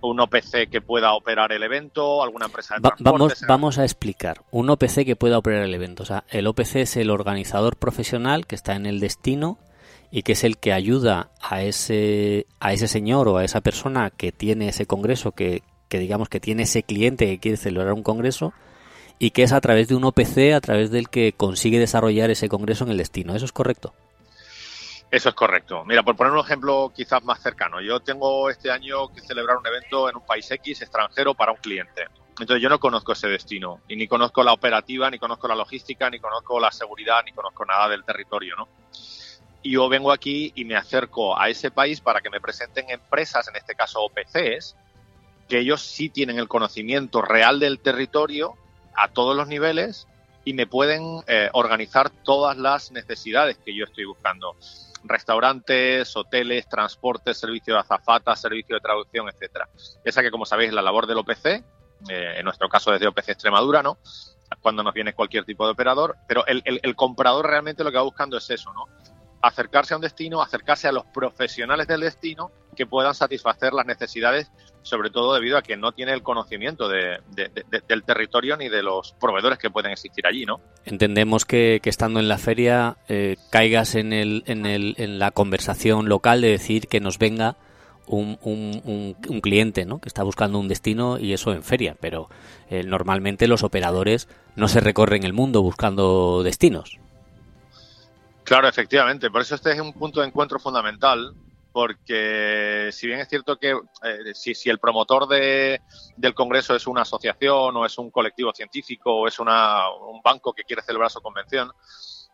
un 0.00 0.20
OPC 0.20 0.68
que 0.70 0.80
pueda 0.80 1.12
operar 1.14 1.52
el 1.52 1.62
evento, 1.62 2.22
alguna 2.22 2.46
empresa 2.46 2.76
de 2.76 2.90
Vamos, 3.00 3.44
vamos 3.46 3.78
a 3.78 3.84
explicar. 3.84 4.42
Un 4.50 4.70
OPC 4.70 5.04
que 5.04 5.16
pueda 5.16 5.38
operar 5.38 5.64
el 5.64 5.74
evento. 5.74 6.02
O 6.02 6.06
sea, 6.06 6.24
el 6.28 6.46
OPC 6.46 6.76
es 6.76 6.96
el 6.96 7.10
organizador 7.10 7.76
profesional 7.76 8.46
que 8.46 8.54
está 8.54 8.74
en 8.74 8.86
el 8.86 9.00
destino 9.00 9.58
y 10.10 10.22
que 10.22 10.32
es 10.32 10.44
el 10.44 10.58
que 10.58 10.72
ayuda 10.72 11.30
a 11.40 11.62
ese, 11.62 12.46
a 12.60 12.72
ese 12.72 12.86
señor 12.86 13.28
o 13.28 13.38
a 13.38 13.44
esa 13.44 13.60
persona 13.60 14.10
que 14.10 14.30
tiene 14.30 14.68
ese 14.68 14.86
congreso, 14.86 15.32
que, 15.32 15.62
que 15.88 15.98
digamos 15.98 16.28
que 16.28 16.40
tiene 16.40 16.64
ese 16.64 16.82
cliente 16.82 17.26
que 17.26 17.38
quiere 17.38 17.56
celebrar 17.56 17.94
un 17.94 18.02
congreso, 18.02 18.52
y 19.22 19.30
que 19.30 19.44
es 19.44 19.52
a 19.52 19.60
través 19.60 19.86
de 19.86 19.94
un 19.94 20.02
OPC 20.02 20.52
a 20.52 20.60
través 20.60 20.90
del 20.90 21.08
que 21.08 21.32
consigue 21.32 21.78
desarrollar 21.78 22.30
ese 22.30 22.48
congreso 22.48 22.82
en 22.82 22.90
el 22.90 22.96
destino. 22.96 23.36
¿Eso 23.36 23.44
es 23.44 23.52
correcto? 23.52 23.94
Eso 25.12 25.28
es 25.28 25.34
correcto. 25.36 25.84
Mira, 25.84 26.02
por 26.02 26.16
poner 26.16 26.32
un 26.32 26.40
ejemplo 26.40 26.92
quizás 26.92 27.22
más 27.22 27.40
cercano, 27.40 27.80
yo 27.80 28.00
tengo 28.00 28.50
este 28.50 28.72
año 28.72 29.12
que 29.14 29.20
celebrar 29.20 29.58
un 29.58 29.66
evento 29.68 30.10
en 30.10 30.16
un 30.16 30.26
país 30.26 30.50
X 30.50 30.82
extranjero 30.82 31.34
para 31.34 31.52
un 31.52 31.58
cliente. 31.58 32.06
Entonces 32.30 32.60
yo 32.60 32.68
no 32.68 32.80
conozco 32.80 33.12
ese 33.12 33.28
destino, 33.28 33.78
y 33.86 33.94
ni 33.94 34.08
conozco 34.08 34.42
la 34.42 34.54
operativa, 34.54 35.08
ni 35.08 35.20
conozco 35.20 35.46
la 35.46 35.54
logística, 35.54 36.10
ni 36.10 36.18
conozco 36.18 36.58
la 36.58 36.72
seguridad, 36.72 37.22
ni 37.24 37.30
conozco 37.30 37.64
nada 37.64 37.88
del 37.88 38.02
territorio, 38.02 38.56
¿no? 38.56 38.66
Y 39.62 39.74
yo 39.74 39.88
vengo 39.88 40.10
aquí 40.10 40.50
y 40.56 40.64
me 40.64 40.74
acerco 40.74 41.38
a 41.38 41.48
ese 41.48 41.70
país 41.70 42.00
para 42.00 42.20
que 42.20 42.30
me 42.30 42.40
presenten 42.40 42.90
empresas, 42.90 43.46
en 43.46 43.54
este 43.54 43.76
caso 43.76 44.00
OPCs, 44.00 44.74
que 45.48 45.60
ellos 45.60 45.80
sí 45.80 46.08
tienen 46.08 46.40
el 46.40 46.48
conocimiento 46.48 47.22
real 47.22 47.60
del 47.60 47.78
territorio 47.78 48.56
a 48.94 49.08
todos 49.08 49.36
los 49.36 49.48
niveles 49.48 50.06
y 50.44 50.54
me 50.54 50.66
pueden 50.66 51.22
eh, 51.26 51.50
organizar 51.52 52.10
todas 52.10 52.56
las 52.56 52.90
necesidades 52.90 53.58
que 53.58 53.74
yo 53.74 53.84
estoy 53.84 54.04
buscando. 54.04 54.56
Restaurantes, 55.04 56.16
hoteles, 56.16 56.68
transportes, 56.68 57.38
servicio 57.38 57.74
de 57.74 57.80
azafata, 57.80 58.34
servicio 58.36 58.76
de 58.76 58.80
traducción, 58.80 59.28
etcétera. 59.28 59.68
Esa 60.04 60.22
que, 60.22 60.30
como 60.30 60.46
sabéis, 60.46 60.72
la 60.72 60.82
labor 60.82 61.06
del 61.06 61.18
OPC, 61.18 61.46
eh, 61.46 61.62
en 62.08 62.44
nuestro 62.44 62.68
caso 62.68 62.90
desde 62.90 63.06
OPC 63.06 63.30
Extremadura, 63.30 63.82
¿no? 63.82 63.98
Cuando 64.60 64.82
nos 64.82 64.94
viene 64.94 65.14
cualquier 65.14 65.44
tipo 65.44 65.64
de 65.64 65.72
operador, 65.72 66.16
pero 66.28 66.46
el, 66.46 66.62
el 66.64 66.96
comprador 66.96 67.46
realmente 67.46 67.84
lo 67.84 67.90
que 67.90 67.96
va 67.96 68.02
buscando 68.02 68.36
es 68.36 68.50
eso, 68.50 68.72
¿no? 68.72 68.86
Acercarse 69.40 69.94
a 69.94 69.96
un 69.96 70.02
destino, 70.02 70.42
acercarse 70.42 70.88
a 70.88 70.92
los 70.92 71.04
profesionales 71.06 71.86
del 71.86 72.00
destino 72.00 72.52
que 72.76 72.86
puedan 72.86 73.14
satisfacer 73.14 73.72
las 73.72 73.86
necesidades 73.86 74.50
sobre 74.82 75.10
todo 75.10 75.34
debido 75.34 75.56
a 75.56 75.62
que 75.62 75.76
no 75.76 75.92
tiene 75.92 76.12
el 76.12 76.22
conocimiento 76.22 76.88
de, 76.88 77.20
del 77.88 78.02
territorio 78.02 78.56
ni 78.56 78.68
de 78.68 78.82
los 78.82 79.12
proveedores 79.12 79.58
que 79.58 79.70
pueden 79.70 79.92
existir 79.92 80.26
allí, 80.26 80.44
¿no? 80.44 80.60
Entendemos 80.84 81.44
que, 81.44 81.80
estando 81.84 82.20
en 82.20 82.28
la 82.28 82.38
feria 82.38 82.96
eh, 83.08 83.36
caigas 83.50 83.94
en, 83.94 84.12
el, 84.12 84.42
en, 84.46 84.66
el, 84.66 84.94
en 84.98 85.18
la 85.18 85.30
conversación 85.30 86.08
local 86.08 86.40
de 86.40 86.50
decir 86.50 86.88
que 86.88 87.00
nos 87.00 87.18
venga 87.18 87.56
un, 88.06 88.38
un, 88.42 89.16
un, 89.28 89.40
cliente 89.40 89.84
¿no? 89.84 90.00
que 90.00 90.08
está 90.08 90.22
buscando 90.22 90.58
un 90.58 90.68
destino 90.68 91.18
y 91.18 91.32
eso 91.32 91.52
en 91.52 91.62
feria, 91.62 91.96
pero 92.00 92.28
eh, 92.68 92.82
normalmente 92.82 93.46
los 93.46 93.62
operadores 93.62 94.28
no 94.56 94.68
se 94.68 94.80
recorren 94.80 95.24
el 95.24 95.32
mundo 95.32 95.62
buscando 95.62 96.42
destinos. 96.42 96.98
Claro, 98.44 98.68
efectivamente. 98.68 99.30
Por 99.30 99.42
eso 99.42 99.54
este 99.54 99.72
es 99.72 99.80
un 99.80 99.92
punto 99.92 100.20
de 100.20 100.26
encuentro 100.26 100.58
fundamental 100.58 101.34
porque 101.72 102.90
si 102.92 103.06
bien 103.06 103.20
es 103.20 103.28
cierto 103.28 103.58
que 103.58 103.70
eh, 103.70 104.34
si, 104.34 104.54
si, 104.54 104.68
el 104.68 104.78
promotor 104.78 105.26
de, 105.26 105.80
del 106.16 106.34
Congreso 106.34 106.76
es 106.76 106.86
una 106.86 107.02
asociación 107.02 107.76
o 107.76 107.86
es 107.86 107.96
un 107.98 108.10
colectivo 108.10 108.52
científico 108.52 109.12
o 109.12 109.26
es 109.26 109.38
una, 109.38 109.90
un 109.90 110.20
banco 110.22 110.52
que 110.52 110.64
quiere 110.64 110.82
celebrar 110.82 111.10
su 111.10 111.20
convención 111.20 111.72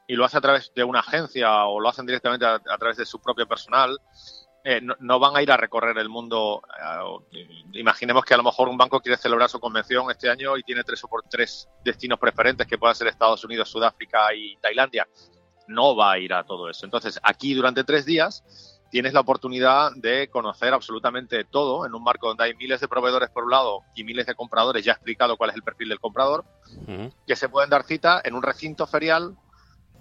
y 0.09 0.15
lo 0.15 0.25
hace 0.25 0.39
a 0.39 0.41
través 0.41 0.73
de 0.75 0.83
una 0.83 1.01
agencia 1.01 1.67
o 1.67 1.79
lo 1.79 1.89
hacen 1.89 2.07
directamente 2.07 2.47
a, 2.47 2.59
través 2.79 2.97
de 2.97 3.05
su 3.05 3.21
propio 3.21 3.47
personal, 3.47 3.97
eh, 4.65 4.81
no, 4.81 5.19
van 5.19 5.37
a 5.37 5.43
ir 5.43 5.53
a 5.53 5.57
recorrer 5.57 5.97
el 5.99 6.09
mundo. 6.09 6.63
Eh, 7.33 7.47
imaginemos 7.75 8.25
que 8.25 8.33
a 8.33 8.39
lo 8.39 8.43
mejor 8.43 8.69
un 8.69 8.79
banco 8.79 9.01
quiere 9.01 9.19
celebrar 9.19 9.51
su 9.51 9.61
convención 9.61 10.11
este 10.11 10.31
año 10.31 10.57
y 10.57 10.63
tiene 10.63 10.83
tres 10.83 11.05
o 11.05 11.09
por 11.09 11.25
tres 11.25 11.69
destinos 11.85 12.19
preferentes 12.19 12.67
que 12.67 12.79
puedan 12.79 12.97
ser 12.97 13.07
Estados 13.09 13.45
Unidos, 13.45 13.69
Sudáfrica 13.69 14.35
y 14.35 14.57
Tailandia. 14.57 15.07
No 15.69 15.95
va 15.95 16.13
a 16.13 16.19
ir 16.19 16.33
a 16.33 16.45
todo 16.45 16.71
eso. 16.71 16.87
Entonces, 16.87 17.21
aquí 17.23 17.53
durante 17.53 17.85
tres 17.85 18.07
días 18.07 18.43
tienes 18.91 19.13
la 19.13 19.21
oportunidad 19.21 19.93
de 19.95 20.29
conocer 20.29 20.73
absolutamente 20.73 21.45
todo 21.45 21.87
en 21.87 21.95
un 21.95 22.03
marco 22.03 22.29
donde 22.29 22.45
hay 22.45 22.55
miles 22.55 22.81
de 22.81 22.89
proveedores 22.89 23.31
por 23.31 23.45
un 23.45 23.51
lado 23.51 23.83
y 23.95 24.05
miles 24.05 24.27
de 24.27 24.35
compradores, 24.35 24.85
ya 24.85 24.93
explicado 24.93 25.37
cuál 25.37 25.51
es 25.51 25.57
el 25.57 25.63
perfil 25.63 25.91
del 25.91 26.01
comprador, 26.01 26.45
que 27.27 27.37
se 27.37 27.49
pueden 27.49 27.71
dar 27.71 27.85
cita 27.85 28.21
en 28.25 28.35
un 28.35 28.43
recinto 28.43 28.87
ferial 28.87 29.37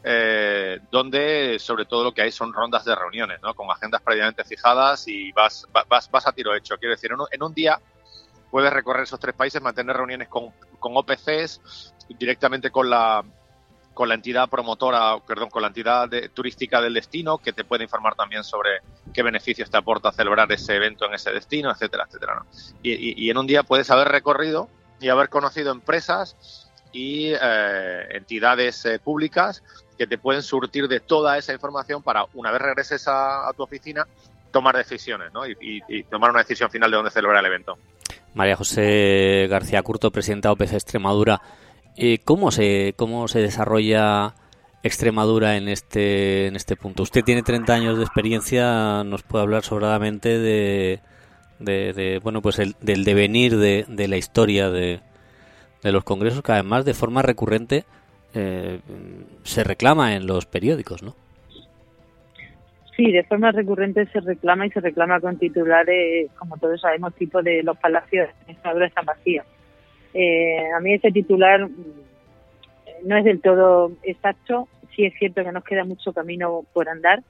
eh, 0.03 0.79
donde 0.91 1.58
sobre 1.60 1.86
todo 1.86 2.03
lo 2.03 2.13
que 2.13 2.22
hay 2.22 2.32
son 2.32 2.53
rondas 2.53 2.86
de 2.86 2.96
reuniones, 2.96 3.41
¿no? 3.41 3.53
con 3.53 3.70
agendas 3.70 4.01
previamente 4.01 4.44
fijadas 4.46 5.08
y 5.08 5.32
vas, 5.34 5.67
vas, 5.89 6.10
vas 6.10 6.27
a 6.27 6.32
tiro 6.32 6.56
hecho. 6.56 6.77
Quiero 6.77 6.94
decir, 6.94 7.12
en 7.12 7.20
un, 7.20 7.27
en 7.32 7.44
un 7.44 7.53
día 7.53 7.82
puedes 8.50 8.72
recorrer 8.72 9.03
esos 9.03 9.20
tres 9.20 9.36
países, 9.36 9.62
mantener 9.62 9.98
reuniones 9.98 10.29
con, 10.29 10.51
con 10.79 10.96
OPCs, 10.96 11.94
directamente 12.17 12.72
con 12.72 12.89
la 12.89 13.24
con 13.98 14.10
la 14.10 14.13
entidad 14.13 14.48
promotora, 14.48 15.18
perdón, 15.25 15.50
con 15.50 15.63
la 15.63 15.70
entidad 15.70 16.08
turística 16.32 16.80
del 16.80 16.94
destino, 16.94 17.39
que 17.39 17.51
te 17.51 17.63
puede 17.63 17.86
informar 17.86 18.13
también 18.13 18.44
sobre 18.44 18.82
qué 19.12 19.24
beneficios 19.24 19.72
te 19.72 19.77
aporta 19.77 20.12
celebrar 20.12 20.51
ese 20.51 20.75
evento 20.75 21.08
en 21.08 21.16
ese 21.16 21.32
destino, 21.32 21.72
etcétera, 21.72 22.06
etcétera. 22.08 22.44
Y, 22.84 23.27
en 23.27 23.38
un 23.39 23.48
día 23.48 23.63
puedes 23.63 23.89
haber 23.89 24.10
recorrido 24.10 24.70
y 25.01 25.10
haber 25.10 25.30
conocido 25.30 25.72
empresas 25.72 26.70
y 26.94 27.32
eh, 27.34 28.08
entidades 28.12 28.86
eh, 28.86 29.00
públicas 29.00 29.63
que 29.98 30.06
te 30.06 30.20
pueden 30.20 30.44
surtir 30.44 30.88
de 30.88 31.00
toda 31.00 31.39
esa 31.39 31.54
información 31.54 32.04
para, 32.04 32.27
una 32.36 32.51
vez 32.51 32.62
regreses 32.62 33.08
a, 33.08 33.51
tu 33.58 33.63
oficina, 33.63 34.06
tomar 34.51 34.77
decisiones 34.77 35.34
¿no? 35.34 35.48
y, 35.48 35.58
y, 35.60 36.04
tomar 36.04 36.30
una 36.30 36.42
decisión 36.42 36.70
final 36.70 36.92
de 36.92 36.98
dónde 36.98 37.10
celebrar 37.10 37.39
el 37.39 37.48
evento. 37.48 37.80
María 38.36 38.56
José 38.56 39.48
García 39.50 39.82
Curto, 39.82 40.12
presidenta 40.12 40.50
de 40.50 40.54
OPC 40.54 40.74
Extremadura. 40.74 41.42
Eh, 41.98 42.20
¿Cómo 42.24 42.51
se 42.51 42.94
cómo 42.96 43.27
se 43.27 43.39
desarrolla 43.39 44.36
Extremadura 44.84 45.58
en 45.58 45.68
este 45.68 46.46
en 46.48 46.56
este 46.56 46.75
punto? 46.75 47.04
Usted 47.04 47.24
tiene 47.24 47.42
30 47.42 47.74
años 47.74 47.98
de 47.98 48.04
experiencia, 48.04 49.04
nos 49.04 49.24
puede 49.24 49.44
hablar 49.44 49.63
sobradamente 49.63 50.38
de, 50.38 51.00
bueno 52.22 52.42
pues 52.42 52.60
el, 52.60 52.75
del 52.82 53.04
devenir 53.04 53.58
de, 53.58 53.86
de 53.88 54.08
la 54.08 54.18
historia 54.18 54.70
de, 54.70 55.00
de 55.82 55.92
los 55.92 56.04
congresos 56.04 56.44
que 56.44 56.51
además 56.51 56.86
de 56.86 56.94
forma 56.94 57.24
recurrente 57.24 57.86
eh, 58.34 58.80
se 59.44 59.63
reclama 59.63 60.16
en 60.16 60.27
los 60.27 60.46
periódicos, 60.46 61.01
¿no? 61.01 61.16
Sí, 62.96 63.12
de 63.12 63.24
forma 63.24 63.51
recurrente 63.51 64.06
se 64.08 64.20
reclama 64.20 64.66
y 64.66 64.72
se 64.72 64.82
reclama 64.82 65.20
con 65.20 65.38
titulares, 65.38 66.32
como 66.38 66.58
todos 66.58 66.82
sabemos, 66.82 67.13
tipo 67.16 67.42
de 67.42 67.63
los 67.63 67.77
palacios 67.77 68.27
de 68.46 68.54
Extremadura 68.54 68.88
están 68.88 69.06
vacíos. 69.06 69.46
Eh, 70.13 70.71
a 70.75 70.79
mí 70.79 70.93
ese 70.93 71.11
titular 71.11 71.67
no 73.03 73.17
es 73.17 73.23
del 73.23 73.41
todo 73.41 73.91
exacto. 74.03 74.67
Sí 74.95 75.05
es 75.05 75.13
cierto 75.19 75.43
que 75.43 75.51
nos 75.51 75.63
queda 75.63 75.83
mucho 75.83 76.13
camino 76.13 76.63
por 76.73 76.89
andar 76.89 77.23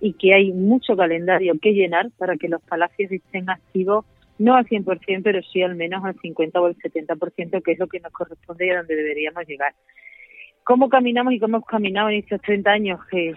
y 0.00 0.14
que 0.14 0.34
hay 0.34 0.52
mucho 0.52 0.96
calendario 0.96 1.54
que 1.60 1.72
llenar 1.72 2.10
para 2.18 2.36
que 2.36 2.48
los 2.48 2.60
palacios 2.62 3.12
estén 3.12 3.48
activos, 3.48 4.04
no 4.38 4.56
al 4.56 4.66
100%, 4.66 5.20
pero 5.22 5.40
sí 5.42 5.62
al 5.62 5.76
menos 5.76 6.04
al 6.04 6.18
50 6.20 6.60
o 6.60 6.66
al 6.66 6.76
70%, 6.76 7.62
que 7.62 7.72
es 7.72 7.78
lo 7.78 7.86
que 7.86 8.00
nos 8.00 8.12
corresponde 8.12 8.66
y 8.66 8.70
a 8.70 8.78
donde 8.78 8.96
deberíamos 8.96 9.46
llegar. 9.46 9.74
¿Cómo 10.64 10.88
caminamos 10.88 11.34
y 11.34 11.38
cómo 11.38 11.58
hemos 11.58 11.68
caminado 11.68 12.08
en 12.08 12.18
estos 12.18 12.40
30 12.42 12.70
años 12.70 13.00
que, 13.10 13.34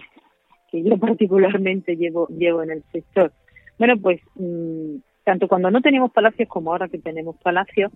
yo 0.72 0.98
particularmente 0.98 1.96
llevo, 1.96 2.26
llevo 2.28 2.62
en 2.62 2.70
el 2.70 2.82
sector? 2.90 3.32
Bueno, 3.78 3.94
pues 3.98 4.20
mm, 4.34 4.96
tanto 5.22 5.46
cuando 5.46 5.70
no 5.70 5.80
teníamos 5.80 6.12
palacios 6.12 6.48
como 6.48 6.72
ahora 6.72 6.88
que 6.88 6.98
tenemos 6.98 7.36
palacios, 7.36 7.92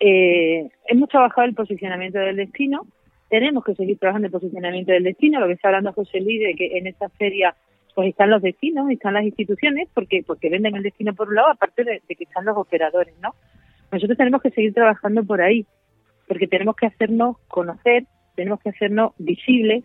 eh, 0.00 0.68
hemos 0.86 1.08
trabajado 1.08 1.46
el 1.46 1.54
posicionamiento 1.54 2.18
del 2.18 2.36
destino, 2.36 2.86
tenemos 3.28 3.64
que 3.64 3.74
seguir 3.74 3.98
trabajando 3.98 4.26
el 4.26 4.32
posicionamiento 4.32 4.92
del 4.92 5.04
destino, 5.04 5.40
lo 5.40 5.46
que 5.46 5.54
está 5.54 5.68
hablando 5.68 5.92
José 5.92 6.20
Luis 6.20 6.40
de 6.40 6.54
que 6.54 6.78
en 6.78 6.86
esta 6.86 7.08
feria 7.10 7.54
pues 7.94 8.10
están 8.10 8.30
los 8.30 8.42
destinos, 8.42 8.88
están 8.90 9.14
las 9.14 9.24
instituciones, 9.24 9.88
porque 9.92 10.22
porque 10.24 10.48
venden 10.48 10.76
el 10.76 10.84
destino 10.84 11.14
por 11.14 11.28
un 11.28 11.34
lado, 11.34 11.50
aparte 11.50 11.82
de, 11.82 12.00
que 12.06 12.24
están 12.24 12.44
los 12.44 12.56
operadores, 12.56 13.12
¿no? 13.20 13.34
Nosotros 13.90 14.16
tenemos 14.16 14.40
que 14.40 14.50
seguir 14.50 14.72
trabajando 14.72 15.24
por 15.24 15.40
ahí, 15.40 15.66
porque 16.28 16.46
tenemos 16.46 16.76
que 16.76 16.86
hacernos 16.86 17.38
conocer, 17.48 18.04
tenemos 18.36 18.60
que 18.60 18.68
hacernos 18.68 19.14
visibles 19.18 19.82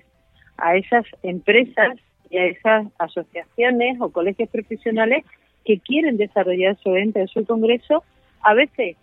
a 0.57 0.75
esas 0.75 1.05
empresas 1.23 1.97
y 2.29 2.37
a 2.37 2.45
esas 2.45 2.85
asociaciones 2.99 3.99
o 3.99 4.11
colegios 4.11 4.49
profesionales 4.49 5.25
que 5.65 5.79
quieren 5.79 6.17
desarrollar 6.17 6.77
su 6.77 6.89
evento, 6.89 7.25
su 7.27 7.43
congreso, 7.45 8.03
a 8.41 8.53
veces 8.53 8.95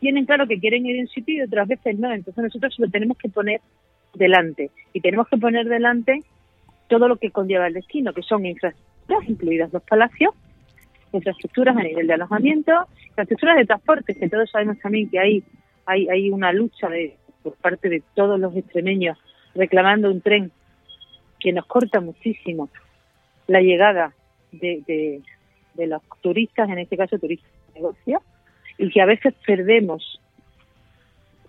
tienen 0.00 0.26
claro 0.26 0.46
que 0.46 0.58
quieren 0.58 0.86
ir 0.86 0.96
en 0.96 1.08
sitio 1.08 1.34
y 1.36 1.42
otras 1.42 1.68
veces 1.68 1.98
no. 1.98 2.12
Entonces 2.12 2.44
nosotros 2.44 2.74
lo 2.78 2.88
tenemos 2.88 3.16
que 3.18 3.28
poner 3.28 3.60
delante. 4.14 4.70
Y 4.92 5.00
tenemos 5.00 5.28
que 5.28 5.36
poner 5.36 5.66
delante 5.66 6.22
todo 6.88 7.08
lo 7.08 7.16
que 7.16 7.30
conlleva 7.30 7.66
el 7.66 7.74
destino, 7.74 8.12
que 8.12 8.22
son 8.22 8.46
infraestructuras, 8.46 9.28
incluidas 9.28 9.72
los 9.72 9.82
palacios, 9.82 10.34
infraestructuras 11.12 11.76
a 11.76 11.82
nivel 11.82 12.06
de 12.06 12.14
alojamiento, 12.14 12.72
infraestructuras 13.08 13.56
de 13.56 13.66
transporte, 13.66 14.14
que 14.14 14.28
todos 14.28 14.50
sabemos 14.50 14.78
también 14.78 15.10
que 15.10 15.18
hay, 15.18 15.42
hay, 15.86 16.08
hay 16.08 16.30
una 16.30 16.52
lucha 16.52 16.88
de, 16.88 17.16
por 17.42 17.54
parte 17.56 17.88
de 17.88 18.02
todos 18.14 18.38
los 18.38 18.56
extremeños 18.56 19.18
reclamando 19.54 20.10
un 20.10 20.20
tren 20.20 20.50
que 21.40 21.52
nos 21.52 21.66
corta 21.66 22.00
muchísimo 22.00 22.68
la 23.46 23.60
llegada 23.60 24.12
de, 24.52 24.82
de, 24.86 25.22
de 25.74 25.86
los 25.86 26.02
turistas, 26.20 26.68
en 26.68 26.78
este 26.78 26.96
caso 26.96 27.18
turistas 27.18 27.50
de 27.68 27.80
negocio, 27.80 28.22
y 28.78 28.90
que 28.90 29.02
a 29.02 29.06
veces 29.06 29.34
perdemos 29.46 30.20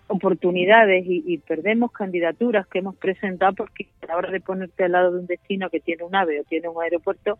oportunidades 0.08 1.06
y, 1.08 1.38
perdemos 1.38 1.92
candidaturas 1.92 2.66
que 2.68 2.80
hemos 2.80 2.96
presentado 2.96 3.54
porque 3.54 3.88
a 4.02 4.08
la 4.08 4.18
hora 4.18 4.32
de 4.32 4.42
ponerte 4.42 4.84
al 4.84 4.94
lado 4.94 5.12
de 5.12 5.20
un 5.20 5.28
destino 5.28 5.70
que 5.70 5.80
tiene 5.80 6.04
un 6.04 6.16
ave 6.16 6.42
o 6.42 6.44
tiene 6.44 6.68
un 6.68 6.82
aeropuerto, 6.82 7.38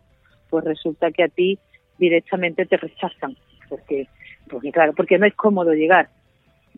pues 0.48 0.64
resulta 0.64 1.10
que 1.10 1.24
a 1.24 1.28
ti 1.28 1.58
directamente 1.98 2.66
te 2.66 2.76
rechazan, 2.76 3.36
porque, 3.68 4.06
porque 4.48 4.70
claro, 4.70 4.92
porque 4.94 5.18
no 5.18 5.26
es 5.26 5.34
cómodo 5.34 5.72
llegar. 5.72 6.10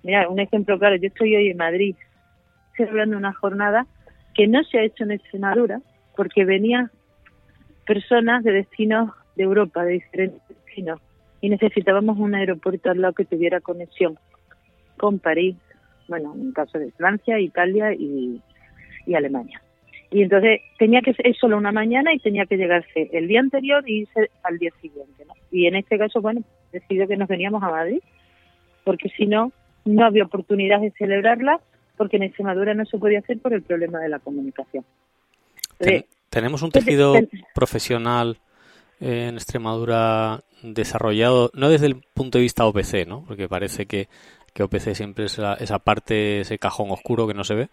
Mira, 0.03 0.29
un 0.31 0.41
ejemplo 0.41 0.79
claro, 0.79 0.97
yo 0.97 1.09
estoy 1.09 1.37
hoy 1.37 1.51
en 1.51 1.59
Madrid 1.59 1.95
celebrando 2.75 3.19
una 3.19 3.35
jornada 3.35 3.87
que 4.35 4.49
no 4.49 4.65
se 4.65 4.79
ha 4.79 4.85
hecho 4.85 5.05
en 5.05 5.13
Extremadura 5.13 5.83
porque 6.17 6.47
venían 6.47 6.91
personas 7.87 8.43
de 8.45 8.53
destinos 8.53 9.11
de 9.37 9.43
Europa, 9.43 9.85
de 9.85 9.93
diferentes 9.93 10.41
destinos, 10.49 11.01
y 11.43 11.51
necesitábamos 11.51 12.19
un 12.19 12.35
aeropuerto 12.37 12.89
al 12.89 13.01
lado 13.03 13.15
que 13.15 13.25
tuviera 13.25 13.61
conexión 13.61 14.17
con 14.97 15.19
París, 15.19 15.57
bueno, 16.09 16.33
en 16.35 16.53
caso 16.53 16.79
de 16.79 16.93
Francia, 16.93 17.39
Italia 17.39 17.93
y, 17.93 18.41
Alemania. 19.15 19.61
Y 20.11 20.23
entonces 20.23 20.61
tenía 20.79 21.01
que 21.03 21.13
ser 21.15 21.35
solo 21.35 21.57
una 21.57 21.73
mañana 21.73 22.15
y 22.15 22.21
tenía 22.21 22.47
que 22.47 22.57
llegarse 22.57 23.11
el 23.13 23.27
día 23.27 23.41
anterior 23.41 23.83
y 23.87 24.03
irse 24.03 24.31
al 24.45 24.59
día 24.59 24.71
siguiente. 24.81 25.25
¿no? 25.27 25.35
Y 25.51 25.67
en 25.67 25.75
este 25.75 25.99
caso, 25.99 26.21
bueno, 26.21 26.43
decidió 26.73 27.09
que 27.09 27.17
nos 27.17 27.29
veníamos 27.29 27.63
a 27.65 27.71
Madrid, 27.71 28.01
porque 28.85 29.09
si 29.09 29.27
no, 29.27 29.51
no 29.85 30.07
había 30.07 30.25
oportunidad 30.25 30.81
de 30.81 30.93
celebrarla, 30.93 31.61
porque 31.97 32.19
en 32.19 32.23
Extremadura 32.23 32.73
no 32.75 32.85
se 32.85 32.99
podía 32.99 33.19
hacer 33.19 33.41
por 33.41 33.53
el 33.53 33.63
problema 33.63 33.99
de 33.99 34.09
la 34.11 34.21
comunicación. 34.21 34.85
Tenemos 36.29 36.63
un 36.63 36.71
tejido 36.71 37.15
profesional 37.53 38.39
en 39.03 39.35
Extremadura 39.35 40.45
desarrollado, 40.63 41.51
no 41.55 41.69
desde 41.69 41.87
el 41.87 41.97
punto 41.97 42.39
de 42.39 42.43
vista 42.43 42.65
OPC, 42.67 43.07
¿no? 43.07 43.25
Porque 43.27 43.49
parece 43.49 43.87
que, 43.87 44.09
que 44.55 44.63
OPC 44.63 44.95
siempre 44.95 45.25
es 45.25 45.41
esa 45.59 45.79
parte, 45.81 46.41
ese 46.41 46.59
cajón 46.59 46.93
oscuro 46.93 47.27
que 47.27 47.35
no 47.35 47.43
se 47.43 47.55
ve, 47.55 47.69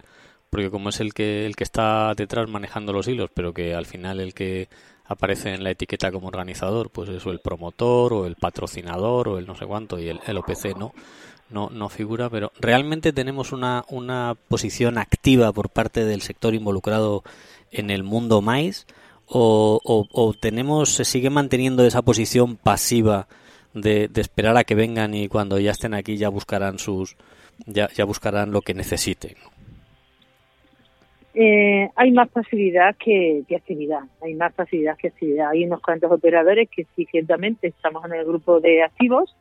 porque 0.50 0.70
como 0.70 0.88
es 0.88 0.98
el 0.98 1.14
que, 1.14 1.46
el 1.46 1.54
que 1.54 1.62
está 1.62 2.12
detrás 2.16 2.48
manejando 2.48 2.92
los 2.92 3.06
hilos, 3.06 3.30
pero 3.32 3.54
que 3.54 3.74
al 3.74 3.86
final 3.86 4.18
el 4.18 4.34
que 4.34 4.68
aparece 5.04 5.54
en 5.54 5.62
la 5.62 5.70
etiqueta 5.70 6.10
como 6.10 6.26
organizador, 6.26 6.90
pues 6.90 7.08
eso, 7.08 7.30
el 7.30 7.38
promotor 7.38 8.12
o 8.12 8.26
el 8.26 8.34
patrocinador 8.34 9.28
o 9.28 9.38
el 9.38 9.46
no 9.46 9.54
sé 9.54 9.66
cuánto 9.66 10.00
y 10.00 10.08
el, 10.08 10.18
el 10.26 10.36
OPC 10.36 10.76
no, 10.76 10.92
no, 11.48 11.70
no 11.70 11.88
figura, 11.88 12.28
pero 12.28 12.50
realmente 12.58 13.12
tenemos 13.12 13.52
una, 13.52 13.84
una 13.88 14.36
posición 14.48 14.98
activa 14.98 15.52
por 15.52 15.70
parte 15.70 16.04
del 16.04 16.22
sector 16.22 16.56
involucrado 16.56 17.22
en 17.70 17.90
el 17.90 18.02
mundo 18.02 18.40
maíz 18.40 18.86
o, 19.32 20.06
o, 20.12 20.34
tenemos, 20.34 20.90
se 20.90 21.04
sigue 21.04 21.30
manteniendo 21.30 21.84
esa 21.84 22.02
posición 22.02 22.56
pasiva 22.56 23.28
de, 23.74 24.10
esperar 24.16 24.56
a 24.56 24.64
que 24.64 24.74
vengan 24.74 25.14
y 25.14 25.28
cuando 25.28 25.58
ya 25.58 25.70
estén 25.70 25.94
aquí 25.94 26.16
ya 26.16 26.28
buscarán 26.28 26.78
sus, 26.78 27.16
ya, 27.66 27.88
ya 27.94 28.04
buscarán 28.04 28.50
lo 28.50 28.62
que 28.62 28.74
necesiten. 28.74 29.36
Eh, 31.32 31.88
hay 31.94 32.10
más 32.10 32.28
pasividad 32.28 32.96
que, 32.96 33.44
actividad, 33.54 34.00
hay 34.20 34.34
más 34.34 34.52
pasividad 34.52 34.96
que 34.96 35.08
actividad. 35.08 35.50
Hay 35.50 35.64
unos 35.64 35.80
cuantos 35.80 36.10
operadores 36.10 36.68
que 36.68 36.86
sí, 36.96 37.06
ciertamente 37.08 37.68
estamos 37.68 38.04
en 38.04 38.14
el 38.14 38.24
grupo 38.24 38.58
de 38.58 38.82
activos, 38.82 39.36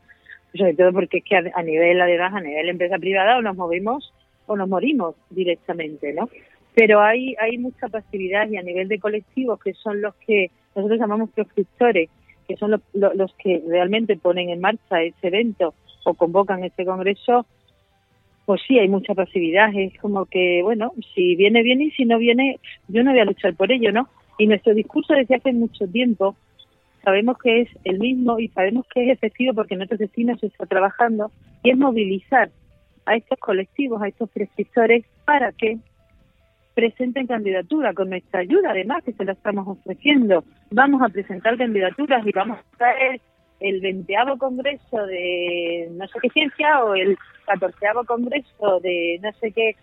sobre 0.54 0.76
todo 0.76 0.94
porque 0.94 1.18
es 1.18 1.24
que 1.24 1.36
a, 1.36 1.64
nivel, 1.64 2.00
además, 2.00 2.36
a 2.36 2.42
nivel 2.42 2.70
empresa 2.70 3.00
privada 3.00 3.38
o 3.38 3.42
nos 3.42 3.56
movemos 3.56 4.14
o 4.46 4.56
nos 4.56 4.70
morimos 4.70 5.16
directamente, 5.32 6.14
¿no? 6.14 6.30
Pero 6.76 7.02
hay, 7.02 7.36
hay 7.40 7.58
mucha 7.58 7.88
pasividad 7.88 8.50
y 8.50 8.58
a 8.58 8.62
nivel 8.62 8.88
de 8.88 9.00
colectivos, 9.00 9.60
que 9.60 9.74
son 9.74 10.02
los 10.02 10.16
que 10.16 10.52
nosotros 10.76 11.00
llamamos 11.00 11.30
proscriptores, 11.32 12.10
que 12.48 12.56
son 12.56 12.72
los, 12.72 12.82
los 12.94 13.34
que 13.36 13.62
realmente 13.68 14.18
ponen 14.18 14.50
en 14.50 14.62
marcha 14.62 15.02
ese 15.02 15.28
evento 15.28 15.74
o 16.06 16.14
convocan 16.14 16.64
ese 16.64 16.86
congreso, 16.86 17.46
pues 18.46 18.62
sí, 18.68 18.80
hay 18.80 18.88
mucha 18.88 19.14
pasividad. 19.14 19.70
Es 19.76 19.96
como 20.00 20.26
que, 20.26 20.62
bueno, 20.64 20.94
si 21.14 21.36
viene, 21.36 21.62
viene 21.62 21.86
y 21.86 21.92
si 21.92 22.06
no 22.06 22.18
viene, 22.18 22.60
yo 22.88 23.04
no 23.04 23.12
voy 23.12 23.20
a 23.20 23.26
luchar 23.26 23.56
por 23.56 23.72
ello, 23.72 23.92
¿no? 23.92 24.10
Y 24.40 24.48
nuestro 24.48 24.74
discurso 24.74 25.14
desde 25.14 25.36
hace 25.36 25.54
mucho 25.54 25.88
tiempo 25.88 26.36
sabemos 27.04 27.38
que 27.38 27.62
es 27.62 27.70
el 27.84 28.00
mismo 28.00 28.40
y 28.40 28.48
sabemos 28.50 28.86
que 28.94 29.04
es 29.04 29.12
efectivo 29.12 29.54
porque 29.54 29.76
en 29.76 29.84
otros 29.84 30.00
destinos 30.00 30.40
se 30.40 30.48
está 30.48 30.66
trabajando 30.66 31.32
y 31.64 31.72
es 31.72 31.78
movilizar 31.78 32.50
a 33.06 33.16
estos 33.16 33.38
colectivos, 33.40 34.02
a 34.02 34.08
estos 34.08 34.30
prescriptores 34.30 35.06
para 35.26 35.52
que 35.52 35.78
presenten 36.80 37.28
candidatura 37.28 37.94
con 37.94 38.10
nuestra 38.10 38.40
ayuda, 38.40 38.72
además 38.72 39.04
que 39.04 39.12
se 39.12 39.26
la 39.26 39.34
estamos 39.34 39.68
ofreciendo. 39.68 40.46
Vamos 40.72 41.02
a 41.02 41.10
presentar 41.10 41.58
candidaturas 41.58 42.26
y 42.26 42.32
vamos 42.32 42.58
a 42.58 42.78
traer 42.78 43.20
el 43.60 43.82
20 43.82 44.14
congreso 44.38 45.06
de 45.06 45.90
no 45.92 46.08
sé 46.08 46.20
qué 46.22 46.30
ciencia 46.30 46.86
o 46.86 46.96
el 46.96 47.18
14 47.48 47.76
congreso 48.08 48.80
de 48.80 49.20
no 49.22 49.30
sé 49.42 49.52
qué 49.52 49.76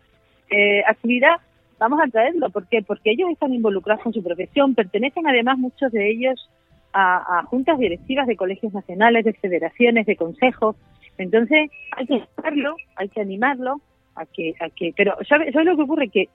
eh, 0.49 0.83
actividad, 0.88 1.37
vamos 1.79 2.00
a 2.03 2.09
traerlo. 2.09 2.49
¿Por 2.49 2.67
qué? 2.67 2.81
Porque 2.81 3.11
ellos 3.11 3.29
están 3.31 3.53
involucrados 3.53 4.03
con 4.03 4.15
su 4.15 4.23
profesión, 4.23 4.75
pertenecen 4.75 5.26
además 5.26 5.59
muchos 5.59 5.93
de 5.93 6.11
ellos 6.11 6.49
a, 6.95 7.43
juntas 7.50 7.79
directivas 7.79 8.26
de 8.26 8.37
colegios 8.37 8.73
nacionales, 8.73 9.26
de 9.26 9.35
federaciones, 9.35 10.07
de 10.07 10.17
consejos. 10.17 10.76
Entonces 11.19 11.71
hay 11.95 12.07
que 12.07 12.23
hacerlo, 12.38 12.75
hay 12.97 13.11
que 13.11 13.21
animarlo, 13.21 13.83
a 14.15 14.25
que, 14.25 14.55
a 14.61 14.71
que, 14.71 14.93
pero 14.97 15.15
¿sabes 15.29 15.53
sabe 15.53 15.67
lo 15.67 15.76
que 15.76 15.83
ocurre? 15.83 16.09
Que, 16.09 16.29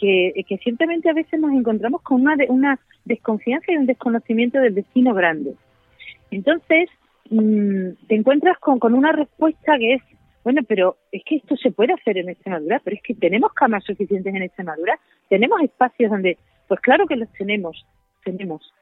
que, 0.00 0.32
que 0.48 0.58
ciertamente 0.58 1.10
a 1.10 1.12
veces 1.12 1.38
nos 1.38 1.52
encontramos 1.52 2.02
con 2.02 2.22
una, 2.22 2.36
una 2.48 2.78
desconfianza 3.04 3.70
y 3.70 3.76
un 3.76 3.86
desconocimiento 3.86 4.58
del 4.58 4.74
destino 4.74 5.14
grande. 5.14 5.54
Entonces, 6.30 6.88
mm, 7.30 8.06
te 8.08 8.14
encuentras 8.14 8.58
con, 8.58 8.78
con 8.78 8.94
una 8.94 9.12
respuesta 9.12 9.78
que 9.78 9.94
es, 9.94 10.02
bueno, 10.42 10.62
pero 10.66 10.96
es 11.12 11.22
que 11.24 11.36
esto 11.36 11.56
se 11.56 11.70
puede 11.70 11.92
hacer 11.92 12.16
en 12.16 12.30
Extremadura, 12.30 12.80
pero 12.82 12.96
es 12.96 13.02
que 13.02 13.14
tenemos 13.14 13.52
camas 13.52 13.84
suficientes 13.84 14.34
en 14.34 14.42
Extremadura, 14.42 14.98
tenemos 15.28 15.60
espacios 15.60 16.10
donde, 16.10 16.38
pues 16.66 16.80
claro 16.80 17.06
que 17.06 17.16
los 17.16 17.30
tenemos, 17.32 17.84
tenemos. 18.24 18.72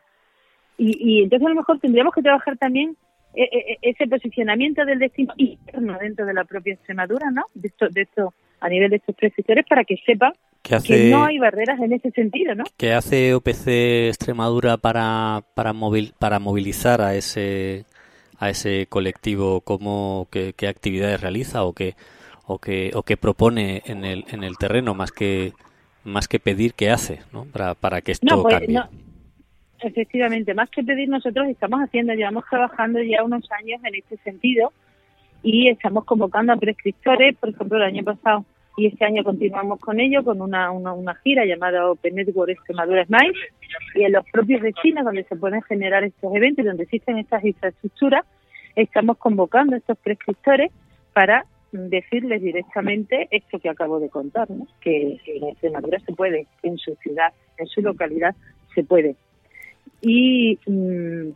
Y, 0.76 0.96
y 1.00 1.22
entonces 1.25 1.46
a 1.46 1.50
lo 1.50 1.56
mejor 1.56 1.80
tendríamos 1.80 2.14
que 2.14 2.22
trabajar 2.22 2.56
también 2.56 2.96
e, 3.34 3.42
e, 3.42 3.72
e, 3.72 3.78
ese 3.82 4.06
posicionamiento 4.06 4.84
del 4.84 5.00
destino 5.00 5.34
interno 5.37 5.98
dentro 5.98 6.24
de 6.24 6.35
la 6.35 6.44
propia 6.44 6.74
Extremadura, 6.74 7.31
¿no? 7.33 7.46
De 7.54 7.68
esto, 7.68 7.88
de 7.88 8.02
esto 8.02 8.33
a 8.61 8.68
nivel 8.68 8.90
de 8.90 8.96
estos 8.96 9.16
prescriptores 9.16 9.66
para 9.68 9.85
que 9.85 9.96
sepa 10.07 10.33
que 10.85 11.11
no 11.11 11.24
hay 11.24 11.38
barreras 11.38 11.81
en 11.81 11.92
ese 11.92 12.11
sentido, 12.11 12.54
¿no? 12.54 12.64
¿Qué 12.76 12.92
hace 12.92 13.35
OPC 13.35 14.09
Extremadura 14.09 14.76
para 14.76 15.42
para, 15.54 15.72
para 16.18 16.38
movilizar 16.38 17.00
a 17.00 17.14
ese 17.14 17.85
a 18.38 18.50
ese 18.50 18.87
colectivo? 18.88 19.61
¿Cómo, 19.62 20.28
qué, 20.31 20.52
qué 20.57 20.68
actividades 20.68 21.20
realiza 21.20 21.64
o 21.64 21.72
qué 21.72 21.94
o 22.46 22.59
qué 22.59 22.90
o 22.94 23.02
qué 23.02 23.16
propone 23.16 23.83
en 23.87 24.04
el 24.04 24.24
en 24.31 24.44
el 24.44 24.57
terreno 24.59 24.94
más 24.94 25.12
que 25.12 25.52
más 26.04 26.28
que 26.28 26.38
pedir 26.38 26.74
qué 26.74 26.90
hace, 26.90 27.20
¿no? 27.33 27.44
Para 27.44 27.74
para 27.74 28.00
que 28.00 28.12
esto 28.12 28.42
pues, 28.42 28.54
cambie. 28.54 28.81
efectivamente, 29.81 30.54
más 30.54 30.70
que 30.70 30.83
pedir 30.83 31.09
nosotros 31.09 31.48
estamos 31.48 31.81
haciendo, 31.81 32.14
llevamos 32.14 32.44
trabajando 32.48 33.02
ya 33.02 33.22
unos 33.22 33.48
años 33.52 33.81
en 33.85 33.94
este 33.94 34.16
sentido 34.18 34.72
y 35.42 35.68
estamos 35.68 36.04
convocando 36.04 36.52
a 36.52 36.57
prescriptores, 36.57 37.37
por 37.37 37.50
ejemplo, 37.50 37.76
el 37.78 37.85
año 37.85 38.04
pasado 38.04 38.44
y 38.79 38.87
este 38.87 39.05
año 39.05 39.25
continuamos 39.25 39.81
con 39.81 39.99
ello, 39.99 40.23
con 40.23 40.41
una, 40.41 40.71
una, 40.71 41.14
gira 41.17 41.45
llamada 41.45 41.91
Open 41.91 42.14
Network 42.14 42.51
Extremadura 42.51 43.05
Smile 43.05 43.35
y 43.97 44.05
en 44.05 44.12
los 44.12 44.25
propios 44.31 44.62
destinos 44.62 45.05
donde 45.05 45.25
se 45.25 45.35
pueden 45.35 45.62
generar 45.62 46.05
estos 46.05 46.33
eventos 46.35 46.64
y 46.64 46.69
donde 46.69 46.85
existen 46.85 47.19
estas 47.19 47.45
infraestructuras, 47.45 48.25
estamos 48.77 49.19
convocando 49.19 49.75
a 49.75 49.79
estos 49.79 49.99
prescriptores 49.99 50.71
para 51.12 51.45
decirles 51.73 52.41
directamente 52.41 53.27
esto 53.33 53.59
que 53.59 53.69
acabo 53.69 53.99
de 53.99 54.11
contar, 54.11 54.49
¿no? 54.49 54.69
que 54.81 55.19
en 55.27 55.49
Extremadura 55.49 55.99
se 56.07 56.12
puede, 56.12 56.47
en 56.62 56.79
su 56.79 56.95
ciudad, 57.03 57.33
en 57.59 57.67
su 57.67 57.83
localidad 57.83 58.37
se 58.77 58.85
puede. 58.85 59.17
Y 60.01 60.57
mm, 60.67 61.31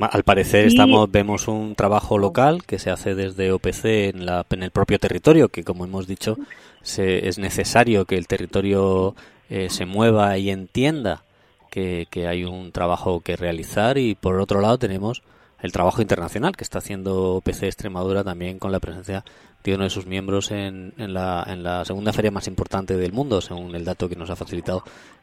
al 0.00 0.22
parecer 0.22 0.66
estamos 0.66 1.10
vemos 1.10 1.48
un 1.48 1.74
trabajo 1.74 2.18
local 2.18 2.64
que 2.64 2.78
se 2.78 2.90
hace 2.90 3.14
desde 3.14 3.52
OPC 3.52 3.84
en, 3.84 4.26
la, 4.26 4.46
en 4.50 4.62
el 4.62 4.70
propio 4.70 4.98
territorio, 4.98 5.48
que 5.48 5.64
como 5.64 5.84
hemos 5.84 6.06
dicho 6.06 6.36
se, 6.82 7.28
es 7.28 7.38
necesario 7.38 8.04
que 8.04 8.16
el 8.16 8.26
territorio 8.26 9.14
eh, 9.50 9.68
se 9.70 9.86
mueva 9.86 10.36
y 10.38 10.50
entienda 10.50 11.22
que, 11.70 12.06
que, 12.10 12.26
hay 12.26 12.44
un 12.44 12.72
trabajo 12.72 13.20
que 13.20 13.36
realizar 13.36 13.98
y 13.98 14.14
por 14.14 14.40
otro 14.40 14.60
lado 14.60 14.78
tenemos 14.78 15.22
el 15.60 15.72
trabajo 15.72 16.00
internacional 16.00 16.56
que 16.56 16.64
está 16.64 16.78
haciendo 16.78 17.34
OPC 17.36 17.64
Extremadura 17.64 18.24
también 18.24 18.58
con 18.58 18.72
la 18.72 18.80
presencia 18.80 19.24
de 19.64 19.74
uno 19.74 19.84
de 19.84 19.90
sus 19.90 20.06
miembros 20.06 20.50
en, 20.50 20.94
en, 20.98 21.12
la, 21.12 21.44
en 21.46 21.62
la 21.62 21.84
segunda 21.84 22.12
feria 22.12 22.30
más 22.30 22.46
importante 22.46 22.96
del 22.96 23.12
mundo, 23.12 23.40
según 23.40 23.74
el 23.74 23.84
dato 23.84 24.08
que 24.08 24.16
nos 24.16 24.30
ha 24.30 24.36
facilitado 24.36 24.82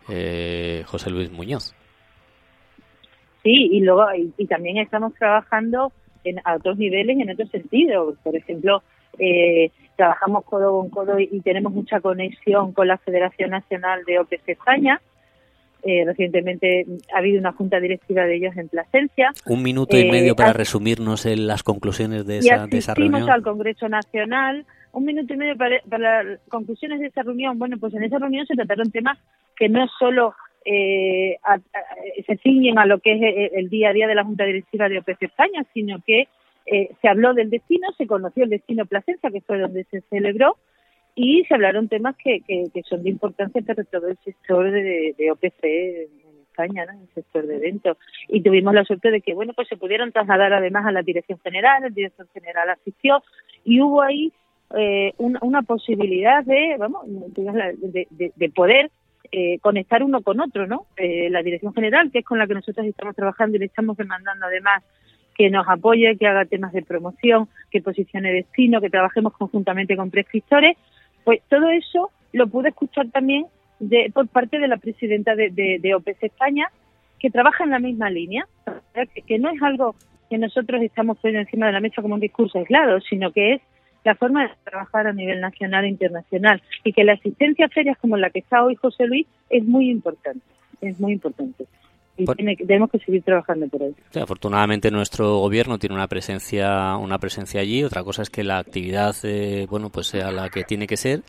eh, 0.10 0.84
José 0.88 1.10
Luis 1.10 1.32
Muñoz. 1.32 1.74
Sí, 3.46 3.70
y 3.72 3.82
luego 3.82 4.08
y, 4.16 4.48
también 4.48 4.78
estamos 4.78 5.14
trabajando 5.14 5.94
en, 6.24 6.42
a 6.44 6.56
otros 6.56 6.80
niveles 6.80 7.16
en 7.20 7.30
otros 7.30 7.52
sentidos. 7.52 8.18
Por 8.24 8.36
ejemplo, 8.36 8.82
eh, 9.20 9.70
trabajamos 9.96 10.44
codo 10.46 10.80
con 10.80 10.90
codo 10.90 11.20
y, 11.20 11.40
tenemos 11.42 11.72
mucha 11.72 12.02
conexión 12.02 12.74
con 12.74 12.88
la 12.88 12.98
Federación 12.98 13.52
Nacional 13.52 14.04
de 14.06 14.18
OPC 14.18 14.50
España. 14.50 15.00
Eh, 15.84 16.04
recientemente 16.08 16.88
ha 17.14 17.20
habido 17.20 17.40
una 17.40 17.52
junta 17.52 17.80
directiva 17.80 18.24
de 18.24 18.38
ellos 18.38 18.58
en 18.58 18.68
Plasencia. 18.68 19.32
Un 19.46 19.62
minuto 19.62 19.96
y 19.96 20.10
medio 20.10 20.32
eh, 20.32 20.36
para 20.36 20.52
resumirnos 20.52 21.28
en 21.28 21.46
las 21.46 21.62
conclusiones 21.62 22.26
de 22.26 22.40
esa, 22.40 22.66
de 22.66 22.80
esa 22.80 22.96
reunión. 22.96 23.30
al 23.30 23.44
Congreso 23.44 23.88
Nacional. 23.88 24.66
Un 24.92 25.06
minuto 25.06 25.36
y 25.36 25.38
medio 25.38 25.56
para, 25.56 25.82
para 25.88 26.24
las 26.24 26.40
conclusiones 26.50 27.00
de 27.00 27.08
esa 27.08 27.22
reunión. 27.22 27.60
Bueno, 27.60 27.78
pues 27.80 27.94
en 27.94 28.04
esa 28.04 28.18
reunión 28.18 28.48
se 28.48 28.56
trataron 28.56 28.90
temas 28.90 29.20
que 29.56 29.70
no 29.70 29.88
solo 30.00 30.34
eh, 30.66 31.38
se 32.26 32.38
ciñen 32.38 32.80
a 32.80 32.88
lo 32.88 33.00
que 33.00 33.14
es 33.14 33.22
eh, 33.22 33.52
el, 33.54 33.70
día 33.70 33.90
a 33.90 33.94
día 33.94 34.08
de 34.08 34.16
la 34.16 34.24
Junta 34.24 34.46
Directiva 34.46 34.90
de 34.90 34.98
OPC 34.98 35.22
España, 35.24 35.64
sino 35.74 36.02
que 36.06 36.28
eh, 36.66 36.90
se 37.02 37.08
habló 37.08 37.36
del 37.36 37.52
destino, 37.52 37.88
se 37.98 38.08
conoció 38.08 38.44
el 38.44 38.50
destino 38.50 38.88
Plasencia, 38.88 39.30
que 39.30 39.42
fue 39.42 39.60
donde 39.60 39.84
se 39.86 40.02
celebró, 40.10 40.58
y 41.14 41.46
se 41.46 41.54
hablaron 41.54 41.88
temas 41.88 42.16
que, 42.18 42.42
que, 42.42 42.82
son 42.84 43.04
de 43.04 43.12
importancia 43.12 43.62
para 43.62 43.84
todo 43.84 44.08
el 44.08 44.18
sector 44.26 44.70
de, 44.70 45.16
de 45.18 45.32
OPC 45.32 45.64
en 45.64 46.10
España, 46.50 46.86
¿no? 46.86 47.00
el 47.00 47.14
sector 47.14 47.46
de 47.46 47.58
eventos. 47.58 47.98
Y 48.28 48.42
tuvimos 48.42 48.74
la 48.74 48.84
suerte 48.84 49.12
de 49.12 49.22
que, 49.22 49.36
bueno, 49.36 49.54
pues 49.54 49.68
se 49.68 49.78
pudieron 49.78 50.12
trasladar 50.12 50.52
además 50.52 50.86
a 50.88 50.92
la 50.92 51.04
Dirección 51.04 51.40
General, 51.40 51.84
el 51.84 51.94
director 51.94 52.28
general 52.34 52.72
asistió, 52.72 53.24
y 53.64 53.80
hubo 53.82 54.02
ahí 54.02 54.34
eh, 54.76 55.14
una, 55.18 55.62
posibilidad 55.62 56.44
de, 56.44 56.76
vamos, 56.78 57.04
de, 57.06 58.08
de, 58.10 58.32
de 58.36 58.50
poder 58.50 58.90
eh, 59.32 59.60
conectar 59.60 60.04
uno 60.04 60.22
con 60.22 60.40
otro, 60.40 60.68
¿no? 60.68 60.86
Eh, 60.98 61.30
la 61.30 61.44
Dirección 61.44 61.74
General, 61.74 62.12
que 62.12 62.20
es 62.20 62.26
con 62.26 62.40
la 62.40 62.48
que 62.48 62.54
nosotros 62.54 62.86
estamos 62.86 63.16
trabajando 63.16 63.58
y 63.58 63.60
le 63.60 63.66
estamos 63.66 63.98
demandando 63.98 64.46
además 64.46 64.84
que 65.36 65.50
nos 65.50 65.68
apoye, 65.68 66.18
que 66.18 66.28
haga 66.28 66.46
temas 66.46 66.72
de 66.72 66.82
promoción, 66.82 67.50
que 67.70 67.82
posicione 67.82 68.32
destino, 68.32 68.80
que 68.80 68.90
trabajemos 68.90 69.34
conjuntamente 69.34 69.98
con 69.98 70.10
prescriptores, 70.10 70.78
pues 71.24 71.42
todo 71.50 71.70
eso 71.70 72.10
lo 72.32 72.48
pude 72.48 72.70
escuchar 72.70 73.10
también 73.12 73.46
de, 73.80 74.12
por 74.14 74.28
parte 74.28 74.60
de 74.60 74.68
la 74.68 74.78
presidenta 74.78 75.36
de, 75.36 75.50
de, 75.50 75.80
de 75.82 75.96
OPS 75.96 76.24
España, 76.24 76.70
que 77.20 77.30
trabaja 77.30 77.64
en 77.64 77.72
la 77.72 77.80
misma 77.80 78.10
línea, 78.10 78.48
que 79.28 79.40
no 79.40 79.50
es 79.50 79.62
algo 79.62 79.96
que 80.30 80.38
nosotros 80.38 80.82
estamos 80.82 81.18
poniendo 81.18 81.42
encima 81.42 81.68
de 81.68 81.74
la 81.74 81.80
mesa 81.80 82.02
como 82.02 82.16
un 82.16 82.22
discurso 82.22 82.60
aislado, 82.60 83.00
sino 83.02 83.32
que 83.32 83.54
es 83.54 83.62
la 84.06 84.16
forma 84.16 84.44
de 84.44 84.50
trabajar 84.64 85.08
a 85.08 85.14
nivel 85.14 85.42
nacional 85.42 85.84
e 85.84 85.90
internacional 85.90 86.62
y 86.84 86.94
que 86.94 87.04
la 87.04 87.14
asistencia 87.14 87.66
a 87.66 87.70
ferias 87.70 87.98
como 87.98 88.16
la 88.18 88.30
que 88.30 88.40
está 88.40 88.64
hoy 88.64 88.76
José 88.76 89.08
Luis 89.08 89.28
es 89.50 89.66
muy 89.66 89.90
importante, 89.90 90.46
es 90.80 91.00
muy 91.00 91.14
importante. 91.14 91.66
y 92.18 92.26
tenemos 92.66 92.90
que 92.92 93.00
seguir 93.00 93.24
trabajando 93.24 93.68
por 93.68 93.82
ello. 93.82 93.96
afortunadamente 94.22 94.92
nuestro 94.92 95.40
gobierno 95.40 95.80
tiene 95.80 95.96
una 95.96 96.08
presencia 96.08 96.96
una 96.98 97.18
presencia 97.18 97.60
allí. 97.62 97.84
Otra 97.84 98.04
cosa 98.04 98.22
es 98.22 98.30
que 98.30 98.44
la 98.44 98.60
actividad 98.60 99.16
eh, 99.24 99.66
bueno 99.70 99.90
pues 99.90 100.08
sea 100.08 100.32
la 100.32 100.50
que 100.50 100.64
tiene 100.64 100.88
que 100.88 100.98
ser 100.98 101.24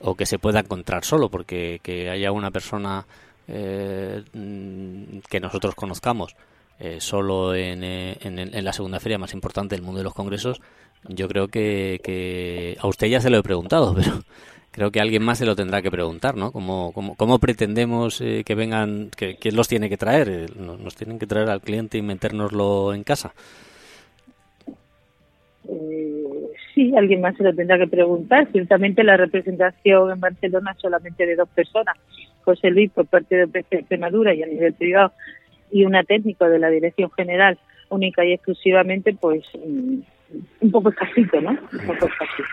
o 0.00 0.14
que 0.14 0.26
se 0.26 0.38
pueda 0.38 0.60
encontrar 0.60 1.04
solo, 1.04 1.28
porque 1.28 1.80
que 1.82 2.10
haya 2.10 2.30
una 2.32 2.50
persona 2.50 3.06
eh, 3.46 4.22
que 4.32 5.40
nosotros 5.40 5.74
conozcamos 5.74 6.36
eh, 6.80 7.00
solo 7.00 7.54
en, 7.56 7.82
en, 7.82 8.64
la 8.64 8.72
segunda 8.72 9.00
feria 9.00 9.18
más 9.18 9.34
importante 9.34 9.74
del 9.74 9.84
mundo 9.84 9.98
de 9.98 10.04
los 10.04 10.14
congresos, 10.14 10.60
yo 11.06 11.28
creo 11.28 11.48
que, 11.48 12.00
que 12.02 12.76
a 12.80 12.86
usted 12.86 13.08
ya 13.08 13.20
se 13.20 13.30
lo 13.30 13.38
he 13.38 13.42
preguntado, 13.42 13.94
pero 13.96 14.22
creo 14.70 14.90
que 14.90 15.00
alguien 15.00 15.24
más 15.24 15.38
se 15.38 15.46
lo 15.46 15.56
tendrá 15.56 15.82
que 15.82 15.90
preguntar, 15.90 16.36
¿no? 16.36 16.52
¿Cómo, 16.52 16.92
cómo, 16.92 17.38
pretendemos 17.38 18.20
eh, 18.20 18.44
que 18.44 18.54
vengan, 18.54 19.10
que, 19.16 19.36
quién 19.36 19.56
los 19.56 19.68
tiene 19.68 19.88
que 19.88 19.96
traer? 19.96 20.28
Eh, 20.28 20.46
¿Nos 20.56 20.94
tienen 20.94 21.18
que 21.18 21.26
traer 21.26 21.50
al 21.50 21.60
cliente 21.60 21.98
y 21.98 22.02
metérnoslo 22.02 22.94
en 22.94 23.02
casa? 23.02 23.32
Eh, 25.68 26.48
sí, 26.74 26.94
alguien 26.96 27.20
más 27.20 27.36
se 27.36 27.42
lo 27.42 27.54
tendrá 27.54 27.76
que 27.78 27.88
preguntar. 27.88 28.48
Ciertamente 28.52 29.02
la 29.02 29.16
representación 29.16 30.12
en 30.12 30.20
Barcelona 30.20 30.76
solamente 30.78 31.26
de 31.26 31.36
dos 31.36 31.48
personas, 31.48 31.96
José 32.44 32.70
Luis 32.70 32.90
por 32.92 33.06
parte 33.06 33.46
de 33.46 33.64
Extremadura 33.70 34.32
y 34.32 34.42
a 34.42 34.46
nivel 34.46 34.74
privado, 34.74 35.12
y 35.70 35.84
una 35.84 36.04
técnico 36.04 36.48
de 36.48 36.58
la 36.58 36.70
Dirección 36.70 37.10
General, 37.10 37.58
única 37.90 38.24
y 38.24 38.32
exclusivamente, 38.32 39.12
pues 39.12 39.44
mm, 39.54 39.98
un 40.60 40.70
poco 40.70 40.90
escasito, 40.90 41.40
¿no? 41.40 41.50
Un 41.50 41.86
poco 41.86 42.06
escasito. 42.06 42.48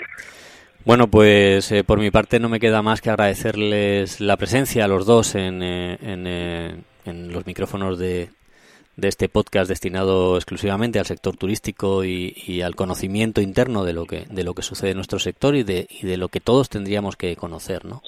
Bueno, 0.86 1.08
pues 1.08 1.72
eh, 1.72 1.84
por 1.84 2.00
mi 2.00 2.12
parte 2.12 2.40
no 2.40 2.48
me 2.48 2.60
queda 2.60 2.84
más 2.84 3.02
que 3.02 3.10
agradecerles 3.10 4.22
la 4.22 4.38
presencia 4.38 4.86
a 4.86 4.88
los 4.88 5.08
dos 5.08 5.34
en, 5.34 5.64
eh, 5.64 5.98
eh, 6.00 6.76
en, 7.06 7.34
los 7.34 7.48
micrófonos 7.48 7.98
de, 7.98 8.30
de, 8.96 9.08
este 9.08 9.28
podcast 9.28 9.68
destinado 9.68 10.36
exclusivamente 10.36 11.00
al 11.00 11.08
sector 11.08 11.38
turístico 11.38 12.06
y, 12.06 12.62
al 12.62 12.76
conocimiento 12.76 13.42
interno 13.42 13.84
de 13.84 13.94
lo 13.94 14.06
que 14.06 14.26
de 14.30 14.44
lo 14.44 14.54
que 14.54 14.62
sucede 14.62 14.92
en 14.92 14.98
nuestro 14.98 15.18
sector 15.18 15.56
y 15.56 15.64
de, 15.64 15.88
y 15.90 16.06
de 16.06 16.18
lo 16.18 16.28
que 16.28 16.40
todos 16.40 16.70
tendríamos 16.70 17.16
que 17.16 17.36
conocer, 17.36 17.84
¿no? 17.84 18.04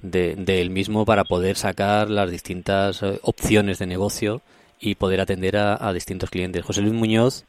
De, 0.00 0.36
él 0.46 0.70
mismo 0.70 1.04
para 1.04 1.24
poder 1.24 1.56
sacar 1.56 2.10
las 2.10 2.30
distintas 2.30 3.02
opciones 3.22 3.80
de 3.80 3.86
negocio 3.86 4.40
y 4.78 4.94
poder 4.94 5.20
atender 5.20 5.56
a 5.56 5.92
distintos 5.92 6.30
clientes. 6.30 6.64
José 6.64 6.82
Luis 6.82 6.92
Muñoz 6.92 7.44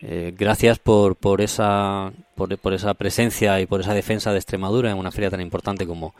eh, 0.00 0.34
gracias 0.36 0.78
por, 0.78 1.16
por, 1.16 1.40
esa, 1.40 2.12
por, 2.34 2.74
esa 2.74 2.94
presencia 2.94 3.60
y 3.60 3.66
por 3.66 3.80
esa 3.80 3.94
defensa 3.94 4.32
de 4.32 4.38
Extremadura 4.38 4.90
en 4.90 4.98
una 4.98 5.10
feria 5.10 5.30
tan 5.30 5.40
importante 5.40 5.86
como, 5.86 6.14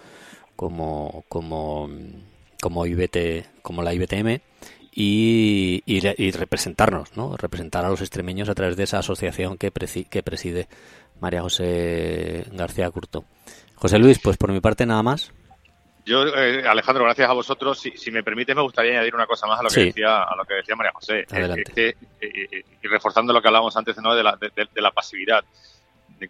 como, 0.55 1.25
como, 1.29 1.89
como, 2.61 2.87
IBT, 2.87 3.63
como 3.63 3.83
la 3.83 3.95
IBTM 3.95 4.41
y, 4.93 5.83
y, 5.85 6.31
representarnos, 6.31 7.17
¿no? 7.17 7.37
representar 7.37 7.85
a 7.85 7.91
los 7.91 8.01
extremeños 8.01 8.49
a 8.49 8.55
través 8.55 8.77
de 8.77 8.85
esa 8.85 8.99
asociación 8.99 9.59
que, 9.59 9.71
que 10.09 10.23
preside 10.23 10.69
María 11.21 11.43
José 11.43 12.47
García 12.53 12.91
Curto. 12.91 13.25
José 13.75 13.99
Luis, 13.99 14.19
pues 14.19 14.39
por 14.39 14.53
mi 14.53 14.61
parte 14.61 14.87
nada 14.87 15.03
más. 15.03 15.33
Yo, 16.07 16.25
eh, 16.25 16.63
Alejandro, 16.65 17.03
gracias 17.03 17.29
a 17.29 17.33
vosotros. 17.33 17.81
Si, 17.81 18.11
me 18.13 18.23
permite, 18.23 18.55
me 18.55 18.63
gustaría 18.63 18.93
añadir 18.93 19.17
una 19.17 19.27
cosa 19.27 19.49
más 19.49 19.59
a 19.59 19.65
lo 19.65 19.69
que 19.69 19.87
decía 19.87 20.23
a 20.23 20.37
lo 20.37 20.45
que 20.45 20.55
decía 20.55 20.77
María 20.77 20.93
José. 20.93 21.27
Eh, 21.33 21.95
eh, 22.21 22.65
y 22.81 22.87
reforzando 22.87 23.33
lo 23.33 23.43
que 23.43 23.49
hablábamos 23.49 23.77
antes 23.77 23.97
¿no? 23.99 24.15
de, 24.15 24.23
la, 24.23 24.37
de, 24.37 24.69
la 24.81 24.93
pasividad. 24.93 25.45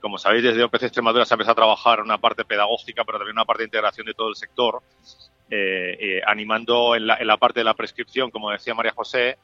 como 0.00 0.16
sabéis, 0.16 0.44
desde 0.44 0.64
OPC 0.64 0.84
Extremadura 0.84 1.26
se 1.26 1.34
ha 1.34 1.36
empezado 1.36 1.52
a 1.52 1.56
trabajar 1.56 2.00
una 2.00 2.16
parte 2.16 2.46
pedagógica, 2.46 3.04
pero 3.04 3.18
también 3.18 3.36
una 3.36 3.44
parte 3.44 3.64
de 3.64 3.66
integración 3.66 4.06
de 4.06 4.14
todo 4.14 4.30
el 4.30 4.36
sector, 4.36 4.80
animando 6.26 6.96
en 6.96 7.06
la, 7.06 7.16
en 7.16 7.26
la 7.26 7.36
parte 7.36 7.60
de 7.60 7.64
la 7.64 7.74
prescripción, 7.74 8.30
como 8.30 8.50
decía 8.50 8.74
María 8.74 8.92
José, 8.96 9.36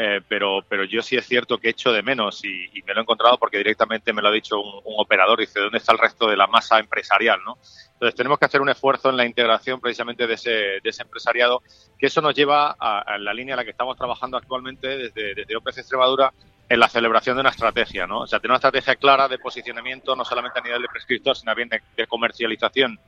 eh, 0.00 0.20
pero, 0.28 0.64
pero 0.68 0.84
yo 0.84 1.02
sí 1.02 1.16
es 1.16 1.26
cierto 1.26 1.58
que 1.58 1.70
echo 1.70 1.90
de 1.90 2.04
menos 2.04 2.44
y, 2.44 2.70
me 2.86 2.94
lo 2.94 3.00
he 3.00 3.02
encontrado 3.02 3.36
porque 3.36 3.58
directamente 3.58 4.12
me 4.12 4.22
lo 4.22 4.28
ha 4.28 4.32
dicho 4.32 4.60
un, 4.60 4.94
operador, 4.96 5.40
dice, 5.40 5.58
¿dónde 5.58 5.78
está 5.78 5.90
el 5.90 5.98
resto 5.98 6.28
de 6.28 6.36
la 6.36 6.46
masa 6.46 6.78
empresarial? 6.78 7.40
¿no? 7.44 7.58
Entonces 7.94 8.14
tenemos 8.14 8.38
que 8.38 8.44
hacer 8.44 8.60
un 8.60 8.68
esfuerzo 8.68 9.10
en 9.10 9.16
la 9.16 9.26
integración 9.26 9.80
precisamente 9.80 10.28
de 10.28 10.34
ese, 10.34 10.50
de 10.50 10.80
ese 10.84 11.02
empresariado, 11.02 11.62
que 11.98 12.06
eso 12.06 12.20
nos 12.20 12.32
lleva 12.32 12.76
a, 12.78 13.18
la 13.18 13.34
línea 13.34 13.54
en 13.54 13.56
la 13.56 13.64
que 13.64 13.72
estamos 13.72 13.96
trabajando 13.96 14.36
actualmente 14.36 14.86
desde, 14.86 15.34
desde 15.34 15.56
OPC 15.56 15.78
Extremadura 15.78 16.32
en 16.68 16.78
la 16.78 16.88
celebración 16.88 17.34
de 17.36 17.40
una 17.40 17.50
estrategia, 17.50 18.06
¿no? 18.06 18.20
O 18.20 18.26
sea, 18.28 18.38
tener 18.38 18.52
una 18.52 18.58
estrategia 18.58 18.94
clara 18.94 19.26
de 19.26 19.38
posicionamiento, 19.38 20.14
no 20.14 20.24
solamente 20.24 20.60
a 20.60 20.62
nivel 20.62 20.82
de 20.82 20.88
prescriptor, 20.88 21.34
sino 21.34 21.50
también 21.50 21.70
de 21.96 22.06
comercialización 22.06 23.00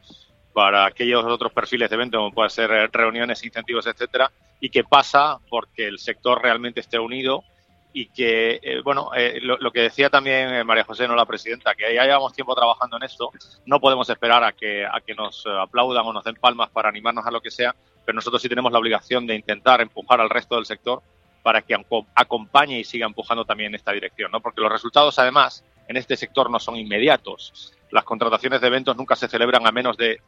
para 0.52 0.86
aquellos 0.86 1.24
otros 1.24 1.52
perfiles 1.52 1.90
de 1.90 1.96
evento, 1.96 2.18
como 2.18 2.32
pueden 2.32 2.50
ser 2.50 2.70
eh, 2.70 2.88
reuniones, 2.88 3.44
incentivos, 3.44 3.86
etcétera, 3.86 4.30
y 4.60 4.68
que 4.70 4.84
pasa 4.84 5.38
porque 5.48 5.86
el 5.86 5.98
sector 5.98 6.42
realmente 6.42 6.80
esté 6.80 6.98
unido 6.98 7.44
y 7.92 8.06
que, 8.06 8.60
eh, 8.62 8.80
bueno, 8.84 9.10
eh, 9.16 9.40
lo, 9.42 9.72
que 9.72 9.80
decía 9.80 10.10
también 10.10 10.64
María 10.64 10.84
José, 10.84 11.08
no 11.08 11.16
la 11.16 11.26
presidenta, 11.26 11.74
que 11.74 11.92
ya 11.92 12.04
llevamos 12.04 12.32
tiempo 12.32 12.54
trabajando 12.54 12.96
en 12.96 13.02
esto, 13.02 13.30
no 13.66 13.80
podemos 13.80 14.08
esperar 14.08 14.44
a 14.44 14.52
que, 14.52 14.86
a 14.86 15.00
que 15.00 15.14
nos 15.14 15.44
aplaudan 15.46 16.06
o 16.06 16.12
nos 16.12 16.22
den 16.22 16.36
palmas 16.36 16.70
para 16.70 16.88
animarnos 16.88 17.26
a 17.26 17.32
lo 17.32 17.40
que 17.40 17.50
sea, 17.50 17.74
pero 18.04 18.14
nosotros 18.14 18.40
sí 18.40 18.48
tenemos 18.48 18.70
la 18.70 18.78
obligación 18.78 19.26
de 19.26 19.34
intentar 19.34 19.80
empujar 19.80 20.20
al 20.20 20.30
resto 20.30 20.54
del 20.54 20.66
sector 20.66 21.02
para 21.42 21.62
que 21.62 21.76
acompañe 22.14 22.78
y 22.78 22.84
siga 22.84 23.06
empujando 23.06 23.44
también 23.44 23.68
en 23.68 23.76
esta 23.76 23.92
dirección, 23.92 24.30
¿no? 24.30 24.40
Porque 24.40 24.60
los 24.60 24.70
resultados, 24.70 25.18
además, 25.18 25.64
en 25.88 25.96
este 25.96 26.16
sector 26.16 26.50
no 26.50 26.60
son 26.60 26.76
inmediatos. 26.76 27.72
Las 27.90 28.04
contrataciones 28.04 28.60
de 28.60 28.66
eventos 28.66 28.96
nunca 28.96 29.16
se 29.16 29.26
celebran 29.26 29.66
a 29.66 29.72
menos 29.72 29.96
de 29.96 30.20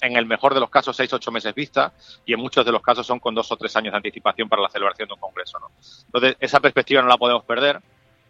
en 0.00 0.16
el 0.16 0.26
mejor 0.26 0.54
de 0.54 0.60
los 0.60 0.70
casos, 0.70 0.96
seis, 0.96 1.12
ocho 1.12 1.30
meses 1.30 1.54
vista, 1.54 1.92
y 2.24 2.32
en 2.32 2.40
muchos 2.40 2.64
de 2.64 2.72
los 2.72 2.82
casos 2.82 3.06
son 3.06 3.20
con 3.20 3.34
dos 3.34 3.50
o 3.52 3.56
tres 3.56 3.74
años 3.76 3.92
de 3.92 3.98
anticipación 3.98 4.48
para 4.48 4.62
la 4.62 4.68
celebración 4.68 5.08
de 5.08 5.14
un 5.14 5.20
congreso. 5.20 5.58
¿no? 5.58 5.70
Entonces, 6.06 6.36
esa 6.40 6.60
perspectiva 6.60 7.02
no 7.02 7.08
la 7.08 7.18
podemos 7.18 7.44
perder 7.44 7.80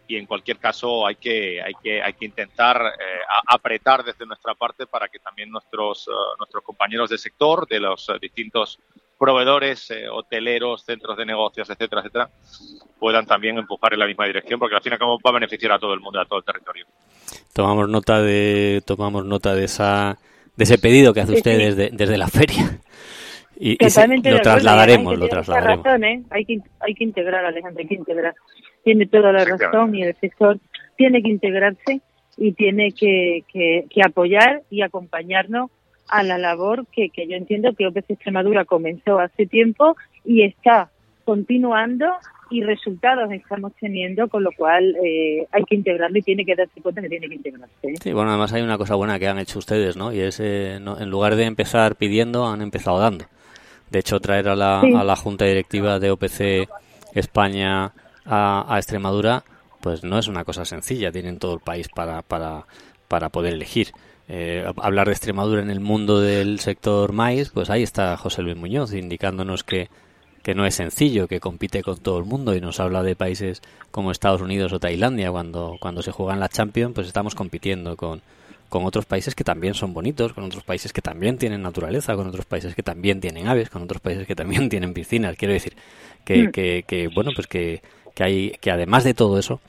y 0.07 0.17
en 0.17 0.25
cualquier 0.25 0.57
caso 0.57 1.07
hay 1.07 1.15
que, 1.15 1.61
hay 1.61 1.73
que, 1.81 2.01
hay 2.01 2.13
que 2.13 2.25
intentar 2.25 2.81
eh, 2.85 3.21
apretar 3.47 4.03
desde 4.03 4.25
nuestra 4.25 4.53
parte 4.53 4.85
para 4.85 5.07
que 5.07 5.19
también 5.19 5.49
nuestros, 5.49 6.07
eh, 6.07 6.11
nuestros 6.37 6.63
compañeros 6.63 7.09
del 7.09 7.19
sector, 7.19 7.67
de 7.67 7.79
los 7.79 8.09
eh, 8.09 8.13
distintos 8.21 8.79
proveedores, 9.17 9.89
hoteleros, 10.11 10.83
centros 10.83 11.15
de 11.15 11.25
negocios, 11.25 11.69
etcétera, 11.69 12.01
etcétera, 12.01 12.29
puedan 12.99 13.25
también 13.25 13.57
empujar 13.57 13.93
en 13.93 13.99
la 13.99 14.05
misma 14.05 14.25
dirección, 14.25 14.59
porque 14.59 14.75
al 14.75 14.81
fin 14.81 14.91
y 14.91 14.95
al 14.95 14.99
cabo 14.99 15.17
va 15.25 15.29
a 15.29 15.33
beneficiar 15.33 15.71
a 15.71 15.79
todo 15.79 15.93
el 15.93 16.01
mundo, 16.01 16.19
a 16.19 16.25
todo 16.25 16.39
el 16.39 16.45
territorio. 16.45 16.85
Tomamos 17.53 17.87
nota 17.87 18.21
de, 18.21 18.83
tomamos 18.85 19.23
nota 19.23 19.55
de 19.55 19.63
esa 19.63 20.17
de 20.55 20.63
ese 20.63 20.77
pedido 20.77 21.13
que 21.13 21.21
hace 21.21 21.33
usted 21.33 21.91
desde, 21.91 22.17
la 22.17 22.27
feria. 22.27 22.79
Y, 23.55 23.77
lo 23.79 24.41
trasladaremos, 24.41 25.17
lo 25.17 25.27
trasladaremos. 25.27 25.85
Razón, 25.85 26.03
¿eh? 26.03 26.23
hay, 26.29 26.45
que, 26.45 26.59
hay 26.79 26.93
que 26.95 27.03
integrar, 27.03 27.45
Alejandro, 27.45 27.81
hay 27.81 27.87
que 27.87 27.95
integrar. 27.95 28.35
Tiene 28.83 29.05
toda 29.05 29.31
la 29.31 29.45
razón 29.45 29.95
y 29.95 30.03
el 30.03 30.15
sector 30.15 30.59
tiene 30.97 31.21
que 31.21 31.29
integrarse 31.29 32.01
y 32.37 32.53
tiene 32.53 32.91
que, 32.91 33.43
que, 33.51 34.01
apoyar 34.03 34.63
y 34.69 34.81
acompañarnos 34.81 35.69
a 36.09 36.23
la 36.23 36.37
labor 36.37 36.85
que, 36.91 37.09
que 37.09 37.27
yo 37.27 37.35
entiendo 37.35 37.73
que 37.73 37.87
OPC 37.87 38.11
Extremadura 38.11 38.65
comenzó 38.65 39.19
hace 39.19 39.45
tiempo 39.45 39.95
y 40.25 40.43
está 40.43 40.89
continuando 41.23 42.07
y 42.53 42.61
resultados 42.61 43.31
estamos 43.31 43.73
teniendo, 43.79 44.27
con 44.27 44.43
lo 44.43 44.51
cual 44.51 44.95
eh, 45.03 45.47
hay 45.51 45.63
que 45.63 45.73
integrarlo 45.73 46.19
y 46.19 46.21
tiene 46.21 46.45
que 46.45 46.55
darse 46.55 46.79
cuenta 46.81 47.01
que 47.01 47.09
tiene 47.09 47.27
que 47.27 47.35
integrarse. 47.35 47.73
¿eh? 47.81 47.95
Sí, 47.99 48.13
bueno, 48.13 48.29
además 48.29 48.53
hay 48.53 48.61
una 48.61 48.77
cosa 48.77 48.93
buena 48.93 49.17
que 49.17 49.27
han 49.27 49.39
hecho 49.39 49.57
ustedes, 49.57 49.97
¿no? 49.97 50.13
Y 50.13 50.19
es, 50.19 50.39
eh, 50.39 50.75
en 50.75 51.09
lugar 51.09 51.35
de 51.35 51.45
empezar 51.45 51.95
pidiendo, 51.95 52.45
han 52.45 52.61
empezado 52.61 52.99
dando. 52.99 53.25
De 53.89 53.99
hecho, 53.99 54.19
traer 54.19 54.49
a 54.49 54.55
la, 54.55 54.81
a 54.81 55.03
la 55.03 55.15
Junta 55.15 55.45
Directiva 55.45 55.99
de 55.99 56.11
OPC 56.11 56.69
España 57.15 57.91
a, 58.25 58.75
Extremadura, 58.77 59.43
pues 59.81 60.03
no 60.03 60.19
es 60.19 60.27
una 60.27 60.43
cosa 60.43 60.63
sencilla. 60.63 61.11
Tienen 61.11 61.39
todo 61.39 61.55
el 61.55 61.59
país 61.59 61.89
para, 61.89 62.21
para, 62.21 62.65
para 63.07 63.29
poder 63.29 63.53
elegir. 63.53 63.89
hablar 64.77 65.07
de 65.07 65.13
Extremadura 65.13 65.61
en 65.61 65.71
el 65.71 65.79
mundo 65.79 66.21
del 66.21 66.59
sector 66.59 67.13
maíz, 67.13 67.49
pues 67.49 67.71
ahí 67.71 67.81
está 67.81 68.15
José 68.15 68.43
Luis 68.43 68.57
Muñoz 68.57 68.93
indicándonos 68.93 69.63
que 69.63 69.89
que 70.43 70.53
no 70.53 70.65
es 70.65 70.75
sencillo, 70.75 71.27
que 71.27 71.39
compite 71.39 71.81
con 71.81 71.97
todo 71.97 72.19
el 72.19 72.25
mundo 72.25 72.53
y 72.53 72.61
nos 72.61 72.79
habla 72.81 73.01
de 73.01 73.15
países 73.15 73.61
como 73.91 74.11
Estados 74.11 74.41
Unidos 74.41 74.73
o 74.73 74.79
Tailandia 74.79 75.31
cuando, 75.31 75.77
cuando 75.79 76.01
se 76.01 76.11
juegan 76.11 76.41
la 76.41 76.49
Champions, 76.49 76.93
pues 76.93 77.07
estamos 77.07 77.33
compitiendo 77.33 77.95
con, 77.95 78.21
con 78.67 78.85
otros 78.85 79.05
países 79.05 79.35
que 79.35 79.45
también 79.45 79.73
son 79.73 79.93
bonitos, 79.93 80.33
con 80.33 80.43
otros 80.43 80.63
países 80.63 80.91
que 80.91 81.01
también 81.01 81.37
tienen 81.37 81.61
naturaleza, 81.61 82.15
con 82.15 82.27
otros 82.27 82.45
países 82.45 82.75
que 82.75 82.83
también 82.83 83.21
tienen 83.21 83.47
aves, 83.47 83.69
con 83.69 83.83
otros 83.83 84.01
países 84.01 84.27
que 84.27 84.35
también 84.35 84.67
tienen 84.69 84.93
piscinas. 84.93 85.37
Quiero 85.37 85.53
decir 85.53 85.75
que, 86.25 86.47
mm. 86.47 86.51
que, 86.51 86.83
que 86.85 87.07
bueno, 87.07 87.31
pues 87.33 87.47
que, 87.47 87.81
que 88.13 88.23
hay 88.23 88.49
que 88.59 88.69
además 88.69 89.05
de 89.05 89.13
todo 89.13 89.39
eso, 89.39 89.61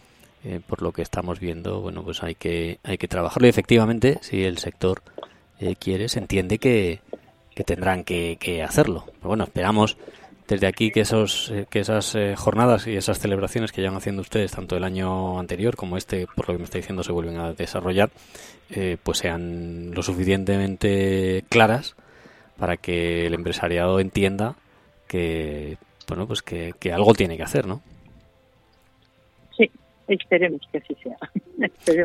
eh, 0.43 0.61
por 0.67 0.83
lo 0.83 0.91
que 0.91 1.03
estamos 1.03 1.39
viendo, 1.39 1.83
bueno, 1.83 2.03
pues 2.03 2.23
hay 2.25 2.35
que 2.35 2.79
hay 2.83 2.99
que 2.99 3.07
trabajarlo 3.07 3.47
y 3.47 3.51
efectivamente, 3.51 4.19
si 4.23 4.43
el 4.43 4.59
sector 4.59 5.03
eh, 5.61 5.77
quiere, 5.77 6.09
se 6.09 6.19
entiende 6.19 6.59
que, 6.59 7.01
que 7.55 7.63
tendrán 7.63 8.03
que, 8.03 8.39
que 8.41 8.63
hacerlo. 8.65 9.05
Pero 9.07 9.29
bueno, 9.29 9.45
esperamos 9.45 9.97
desde 10.49 10.67
aquí 10.67 10.91
que 10.91 11.01
esos 11.01 11.51
eh, 11.51 11.67
que 11.71 11.81
esas 11.81 12.15
eh, 12.15 12.35
jornadas 12.37 12.87
y 12.87 12.97
esas 12.97 13.19
celebraciones 13.19 13.73
que 13.73 13.81
llevan 13.81 13.97
haciendo 13.97 14.23
ustedes 14.23 14.53
tanto 14.53 14.77
el 14.77 14.85
año 14.85 15.39
anterior 15.39 15.77
como 15.77 15.97
este 15.97 16.27
por 16.35 16.49
lo 16.49 16.55
que 16.55 16.59
me 16.59 16.65
está 16.65 16.79
diciendo 16.79 17.03
se 17.03 17.13
vuelven 17.13 17.39
a 17.39 17.53
desarrollar 17.53 18.11
eh, 18.71 18.99
pues 19.03 19.19
sean 19.19 19.93
lo 19.95 20.03
suficientemente 20.03 21.45
claras 21.49 21.95
para 22.59 22.77
que 22.77 23.27
el 23.27 23.35
empresariado 23.35 24.01
entienda 24.01 24.57
que 25.09 25.79
bueno, 26.07 26.27
pues 26.27 26.43
que, 26.43 26.75
que 26.79 26.93
algo 26.93 27.15
tiene 27.15 27.37
que 27.37 27.43
hacer, 27.43 27.67
¿no? 27.67 27.83
Esperemos 30.09 30.61
que 30.71 30.79
así 30.79 30.97
sea. 31.03 31.17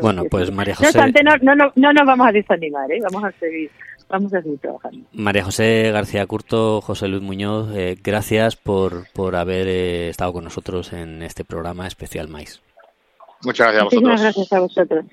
bueno, 0.02 0.24
pues 0.30 0.50
María 0.50 0.74
José... 0.74 0.98
No, 0.98 1.36
no, 1.42 1.54
no, 1.54 1.72
no, 1.74 1.92
nos 1.92 2.06
vamos 2.06 2.28
a 2.28 2.32
desanimar, 2.32 2.90
¿eh? 2.90 2.98
vamos 3.02 3.24
a 3.24 3.32
seguir 3.38 3.70
vamos 4.08 4.34
a 4.34 4.42
seguir 4.42 4.58
trabajando. 4.58 5.06
María 5.12 5.44
José 5.44 5.90
García 5.92 6.26
Curto, 6.26 6.80
José 6.80 7.08
Luis 7.08 7.22
Muñoz, 7.22 7.70
eh, 7.74 7.96
gracias 8.02 8.56
por, 8.56 9.08
por 9.12 9.36
haber 9.36 9.68
eh, 9.68 10.08
estado 10.08 10.32
con 10.32 10.44
nosotros 10.44 10.92
en 10.92 11.22
este 11.22 11.44
programa 11.44 11.86
especial 11.86 12.28
Mais. 12.28 12.60
Muchas 13.44 13.72
gracias 13.72 13.80
a 13.80 13.84
vosotros. 13.84 14.02
Muchas 14.02 14.22
gracias 14.22 14.52
a 14.52 14.60
vosotros. 14.60 15.04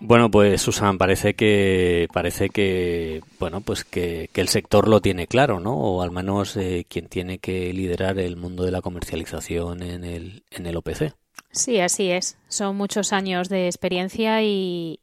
Bueno, 0.00 0.30
pues 0.30 0.62
Susan, 0.62 0.96
parece 0.96 1.34
que 1.34 2.08
parece 2.12 2.50
que 2.50 3.20
bueno, 3.40 3.60
pues 3.60 3.84
que, 3.84 4.30
el 4.34 4.48
sector 4.48 4.88
lo 4.88 5.00
tiene 5.00 5.26
claro, 5.26 5.58
¿no? 5.58 5.74
O 5.76 6.02
al 6.02 6.12
menos 6.12 6.56
eh, 6.56 6.86
quien 6.88 7.08
tiene 7.08 7.38
que 7.38 7.72
liderar 7.72 8.18
el 8.18 8.36
mundo 8.36 8.64
de 8.64 8.70
la 8.70 8.80
comercialización 8.80 9.82
en 9.82 10.04
el 10.04 10.44
en 10.50 10.66
el 10.66 10.76
OPC. 10.76 11.14
Sí, 11.50 11.80
así 11.80 12.10
es. 12.10 12.36
Son 12.48 12.76
muchos 12.76 13.12
años 13.12 13.48
de 13.48 13.66
experiencia 13.66 14.42
y, 14.42 15.00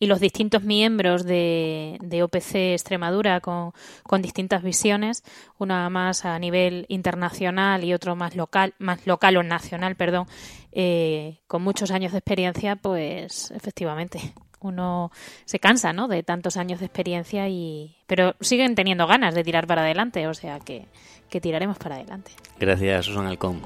los 0.00 0.20
distintos 0.20 0.62
miembros 0.62 1.24
de, 1.24 1.98
OPC 2.22 2.74
Extremadura 2.74 3.40
con, 3.40 3.72
distintas 4.20 4.62
visiones, 4.62 5.24
una 5.58 5.88
más 5.88 6.24
a 6.26 6.38
nivel 6.38 6.84
internacional 6.88 7.82
y 7.82 7.94
otro 7.94 8.14
más 8.14 8.36
local, 8.36 8.74
más 8.78 9.06
local 9.06 9.36
o 9.38 9.42
nacional, 9.42 9.96
perdón, 9.96 10.26
eh, 10.72 11.38
con 11.46 11.62
muchos 11.62 11.90
años 11.90 12.12
de 12.12 12.18
experiencia, 12.18 12.76
pues 12.76 13.50
efectivamente 13.50 14.34
uno 14.62 15.10
se 15.44 15.58
cansa, 15.58 15.92
¿no? 15.92 16.08
De 16.08 16.22
tantos 16.22 16.56
años 16.56 16.80
de 16.80 16.86
experiencia 16.86 17.48
y, 17.48 17.96
pero 18.06 18.34
siguen 18.40 18.74
teniendo 18.74 19.06
ganas 19.06 19.34
de 19.34 19.44
tirar 19.44 19.66
para 19.66 19.82
adelante, 19.82 20.26
o 20.26 20.34
sea 20.34 20.60
que, 20.60 20.86
tiraremos 21.40 21.78
para 21.78 21.96
adelante. 21.96 22.32
Gracias, 22.60 23.06
Susan 23.06 23.26
Alcón. 23.26 23.62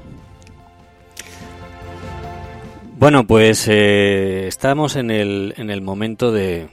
Bueno, 2.97 3.27
pues 3.27 3.67
eh, 3.67 4.47
estamos 4.47 4.95
en 4.95 5.11
el, 5.11 5.53
en 5.57 5.69
el 5.69 5.81
momento 5.81 6.31
de, 6.31 6.69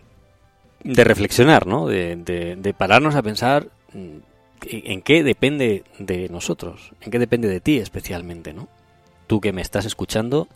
de 0.85 1.05
reflexionar, 1.05 1.66
¿no? 1.66 1.87
De, 1.87 2.16
de, 2.16 2.75
pararnos 2.75 3.16
a 3.16 3.23
pensar 3.23 3.68
mm, 3.92 4.18
en 4.66 5.03
qué 5.03 5.25
depende 5.25 5.83
de 5.99 6.29
nosotros, 6.29 6.92
en 7.01 7.11
qué 7.11 7.18
depende 7.18 7.49
de 7.49 7.61
ti 7.61 7.79
especialmente, 7.79 8.53
¿no? 8.53 8.68
Tú 9.26 9.40
que 9.40 9.52
me 9.52 9.62
estás 9.62 9.84
escuchando, 9.84 10.48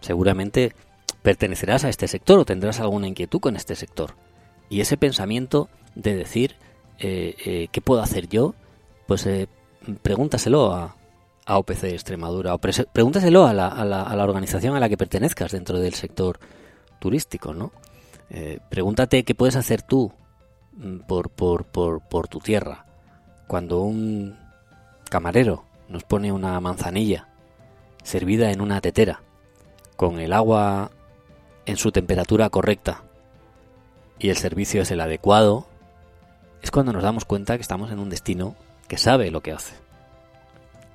seguramente 0.00 0.74
pertenecerás 1.22 1.84
a 1.84 1.88
este 1.88 2.08
sector 2.08 2.38
o 2.38 2.44
tendrás 2.44 2.80
alguna 2.80 3.08
inquietud 3.08 3.40
con 3.40 3.56
este 3.56 3.74
sector. 3.76 4.14
Y 4.70 4.80
ese 4.80 4.96
pensamiento 4.96 5.68
de 5.94 6.16
decir, 6.16 6.56
eh, 6.98 7.34
eh, 7.44 7.68
¿qué 7.72 7.80
puedo 7.80 8.02
hacer 8.02 8.28
yo? 8.28 8.54
Pues 9.06 9.26
eh, 9.26 9.48
pregúntaselo 10.02 10.72
a, 10.72 10.96
a 11.46 11.58
OPC 11.58 11.84
Extremadura 11.84 12.54
o 12.54 12.58
pregúntaselo 12.58 13.46
a 13.46 13.54
la, 13.54 13.68
a, 13.68 13.84
la, 13.84 14.02
a 14.02 14.14
la, 14.14 14.24
organización 14.24 14.76
a 14.76 14.80
la 14.80 14.88
que 14.88 14.98
pertenezcas 14.98 15.52
dentro 15.52 15.78
del 15.78 15.94
sector 15.94 16.38
turístico, 16.98 17.54
¿no? 17.54 17.72
Eh, 18.30 18.58
pregúntate 18.68 19.24
qué 19.24 19.34
puedes 19.34 19.56
hacer 19.56 19.82
tú 19.82 20.12
mm, 20.72 20.98
por, 21.06 21.30
por, 21.30 21.64
por, 21.64 22.02
por 22.02 22.28
tu 22.28 22.40
tierra 22.40 22.84
cuando 23.46 23.80
un 23.80 24.36
camarero 25.08 25.64
nos 25.88 26.04
pone 26.04 26.30
una 26.30 26.60
manzanilla 26.60 27.28
servida 28.08 28.50
en 28.50 28.60
una 28.60 28.80
tetera 28.80 29.22
con 29.96 30.18
el 30.18 30.32
agua 30.32 30.90
en 31.66 31.76
su 31.76 31.92
temperatura 31.92 32.48
correcta 32.48 33.04
y 34.18 34.30
el 34.30 34.36
servicio 34.36 34.82
es 34.82 34.90
el 34.90 35.00
adecuado, 35.00 35.66
es 36.62 36.70
cuando 36.70 36.92
nos 36.92 37.02
damos 37.02 37.24
cuenta 37.24 37.56
que 37.56 37.62
estamos 37.62 37.92
en 37.92 37.98
un 37.98 38.10
destino 38.10 38.56
que 38.88 38.98
sabe 38.98 39.30
lo 39.30 39.42
que 39.42 39.52
hace. 39.52 39.74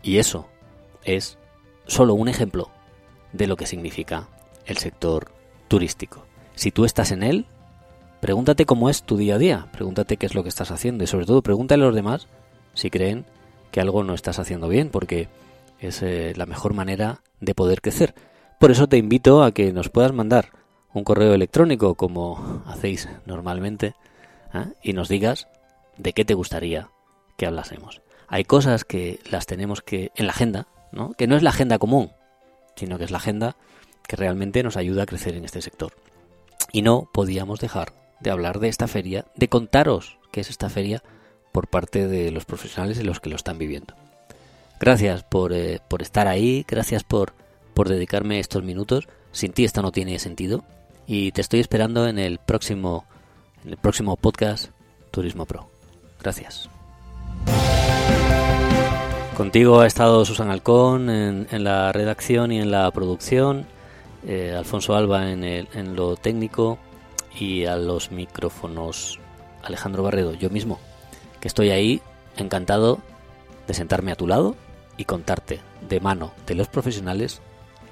Y 0.02 0.18
eso 0.18 0.48
es 1.06 1.38
solo 1.86 2.16
un 2.16 2.28
ejemplo 2.28 2.70
de 3.32 3.48
lo 3.48 3.56
que 3.56 3.68
significa 3.68 4.28
el 4.66 4.78
sector 4.78 5.32
turístico. 5.68 6.26
Si 6.56 6.72
tú 6.72 6.84
estás 6.84 7.12
en 7.12 7.24
él, 7.24 7.46
pregúntate 8.20 8.66
cómo 8.66 8.90
es 8.90 9.04
tu 9.04 9.18
día 9.18 9.36
a 9.36 9.40
día, 9.40 9.68
pregúntate 9.72 10.18
qué 10.18 10.26
es 10.26 10.36
lo 10.36 10.44
que 10.44 10.50
estás 10.50 10.72
haciendo 10.72 11.04
y 11.04 11.08
sobre 11.08 11.26
todo 11.26 11.42
pregúntale 11.42 11.84
a 11.84 11.88
los 11.88 11.96
demás 11.96 12.28
si 12.74 12.90
creen 12.90 13.26
que 13.72 13.82
algo 13.82 14.04
no 14.04 14.14
estás 14.14 14.40
haciendo 14.40 14.68
bien, 14.68 14.90
porque 14.90 15.30
es 15.88 16.02
eh, 16.02 16.34
la 16.36 16.46
mejor 16.46 16.74
manera 16.74 17.22
de 17.40 17.56
poder 17.56 17.82
crecer. 17.82 18.16
Por 18.60 18.72
eso 18.72 18.88
te 18.88 18.98
invito 18.98 19.44
a 19.44 19.52
que 19.52 19.74
nos 19.74 19.90
puedas 19.90 20.14
mandar 20.14 20.50
un 20.94 21.04
correo 21.04 21.34
electrónico 21.34 21.96
como 21.96 22.64
hacéis 22.68 23.10
normalmente 23.26 23.96
¿eh? 24.54 24.66
y 24.82 24.94
nos 24.94 25.10
digas 25.10 25.48
de 25.98 26.14
qué 26.14 26.26
te 26.26 26.34
gustaría 26.34 26.90
que 27.38 27.46
hablásemos 27.46 28.04
hay 28.34 28.46
cosas 28.46 28.84
que 28.84 29.20
las 29.30 29.46
tenemos 29.46 29.84
que 29.84 30.12
en 30.16 30.26
la 30.26 30.32
agenda, 30.32 30.68
¿no? 30.92 31.14
que 31.14 31.28
no 31.28 31.36
es 31.36 31.44
la 31.44 31.52
agenda 31.52 31.78
común, 31.78 32.12
sino 32.76 32.98
que 32.98 33.04
es 33.04 33.12
la 33.12 33.18
agenda 33.18 33.56
que 34.08 34.16
realmente 34.16 34.64
nos 34.64 34.76
ayuda 34.76 35.04
a 35.04 35.06
crecer 35.06 35.36
en 35.36 35.46
este 35.46 35.62
sector. 35.62 35.94
Y 36.72 36.82
no 36.82 37.08
podíamos 37.14 37.60
dejar 37.60 37.94
de 38.22 38.32
hablar 38.32 38.60
de 38.60 38.70
esta 38.70 38.88
feria, 38.88 39.26
de 39.36 39.50
contaros 39.50 40.18
qué 40.32 40.42
es 40.42 40.50
esta 40.50 40.72
feria 40.72 41.04
por 41.52 41.68
parte 41.68 42.08
de 42.08 42.32
los 42.32 42.46
profesionales 42.46 43.00
y 43.00 43.04
los 43.04 43.20
que 43.20 43.30
lo 43.30 43.36
están 43.36 43.60
viviendo. 43.60 43.94
Gracias 44.84 45.24
por, 45.24 45.54
eh, 45.54 45.80
por 45.88 46.02
estar 46.02 46.28
ahí, 46.28 46.66
gracias 46.68 47.06
por, 47.06 47.32
por 47.74 47.88
dedicarme 47.88 48.42
estos 48.42 48.64
minutos. 48.64 49.08
Sin 49.32 49.54
ti 49.54 49.64
esto 49.64 49.82
no 49.82 49.94
tiene 49.94 50.20
sentido. 50.20 50.66
Y 51.08 51.32
te 51.32 51.40
estoy 51.40 51.62
esperando 51.62 52.06
en 52.06 52.20
el 52.20 52.38
próximo, 52.38 53.06
en 53.64 53.70
el 53.70 53.78
próximo 53.78 54.18
podcast 54.18 54.72
Turismo 55.10 55.46
Pro. 55.46 55.70
Gracias. 56.22 56.68
Contigo 59.38 59.80
ha 59.80 59.88
estado 59.88 60.26
Susan 60.26 60.50
Alcón 60.50 61.10
en, 61.10 61.64
la 61.64 61.94
redacción 61.94 62.52
y 62.52 62.60
en 62.60 62.70
la 62.70 62.92
producción, 62.92 63.66
eh, 64.28 64.54
Alfonso 64.54 64.98
Alba 64.98 65.32
en, 65.32 65.46
el, 65.46 65.70
en 65.74 65.96
lo 65.96 66.18
técnico 66.18 66.78
y 67.40 67.64
a 67.64 67.78
los 67.78 68.12
micrófonos 68.12 69.18
Alejandro 69.64 70.04
Barredo, 70.04 70.34
yo 70.34 70.50
mismo, 70.50 70.78
que 71.40 71.48
estoy 71.48 71.70
ahí 71.70 72.02
encantado 72.36 73.00
de 73.66 73.74
sentarme 73.74 74.12
a 74.12 74.18
tu 74.18 74.28
lado 74.28 74.58
y 74.98 75.06
contarte 75.06 75.60
de 75.88 76.00
mano 76.00 76.34
de 76.46 76.56
los 76.56 76.68
profesionales 76.68 77.42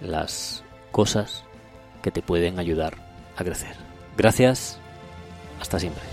las 0.02 0.64
cosas 0.92 1.44
que 2.02 2.12
te 2.12 2.22
pueden 2.22 2.60
ayudar 2.60 2.96
a 3.38 3.44
crecer. 3.44 3.76
Gracias, 4.18 4.80
hasta 5.60 5.80
siempre. 5.80 6.04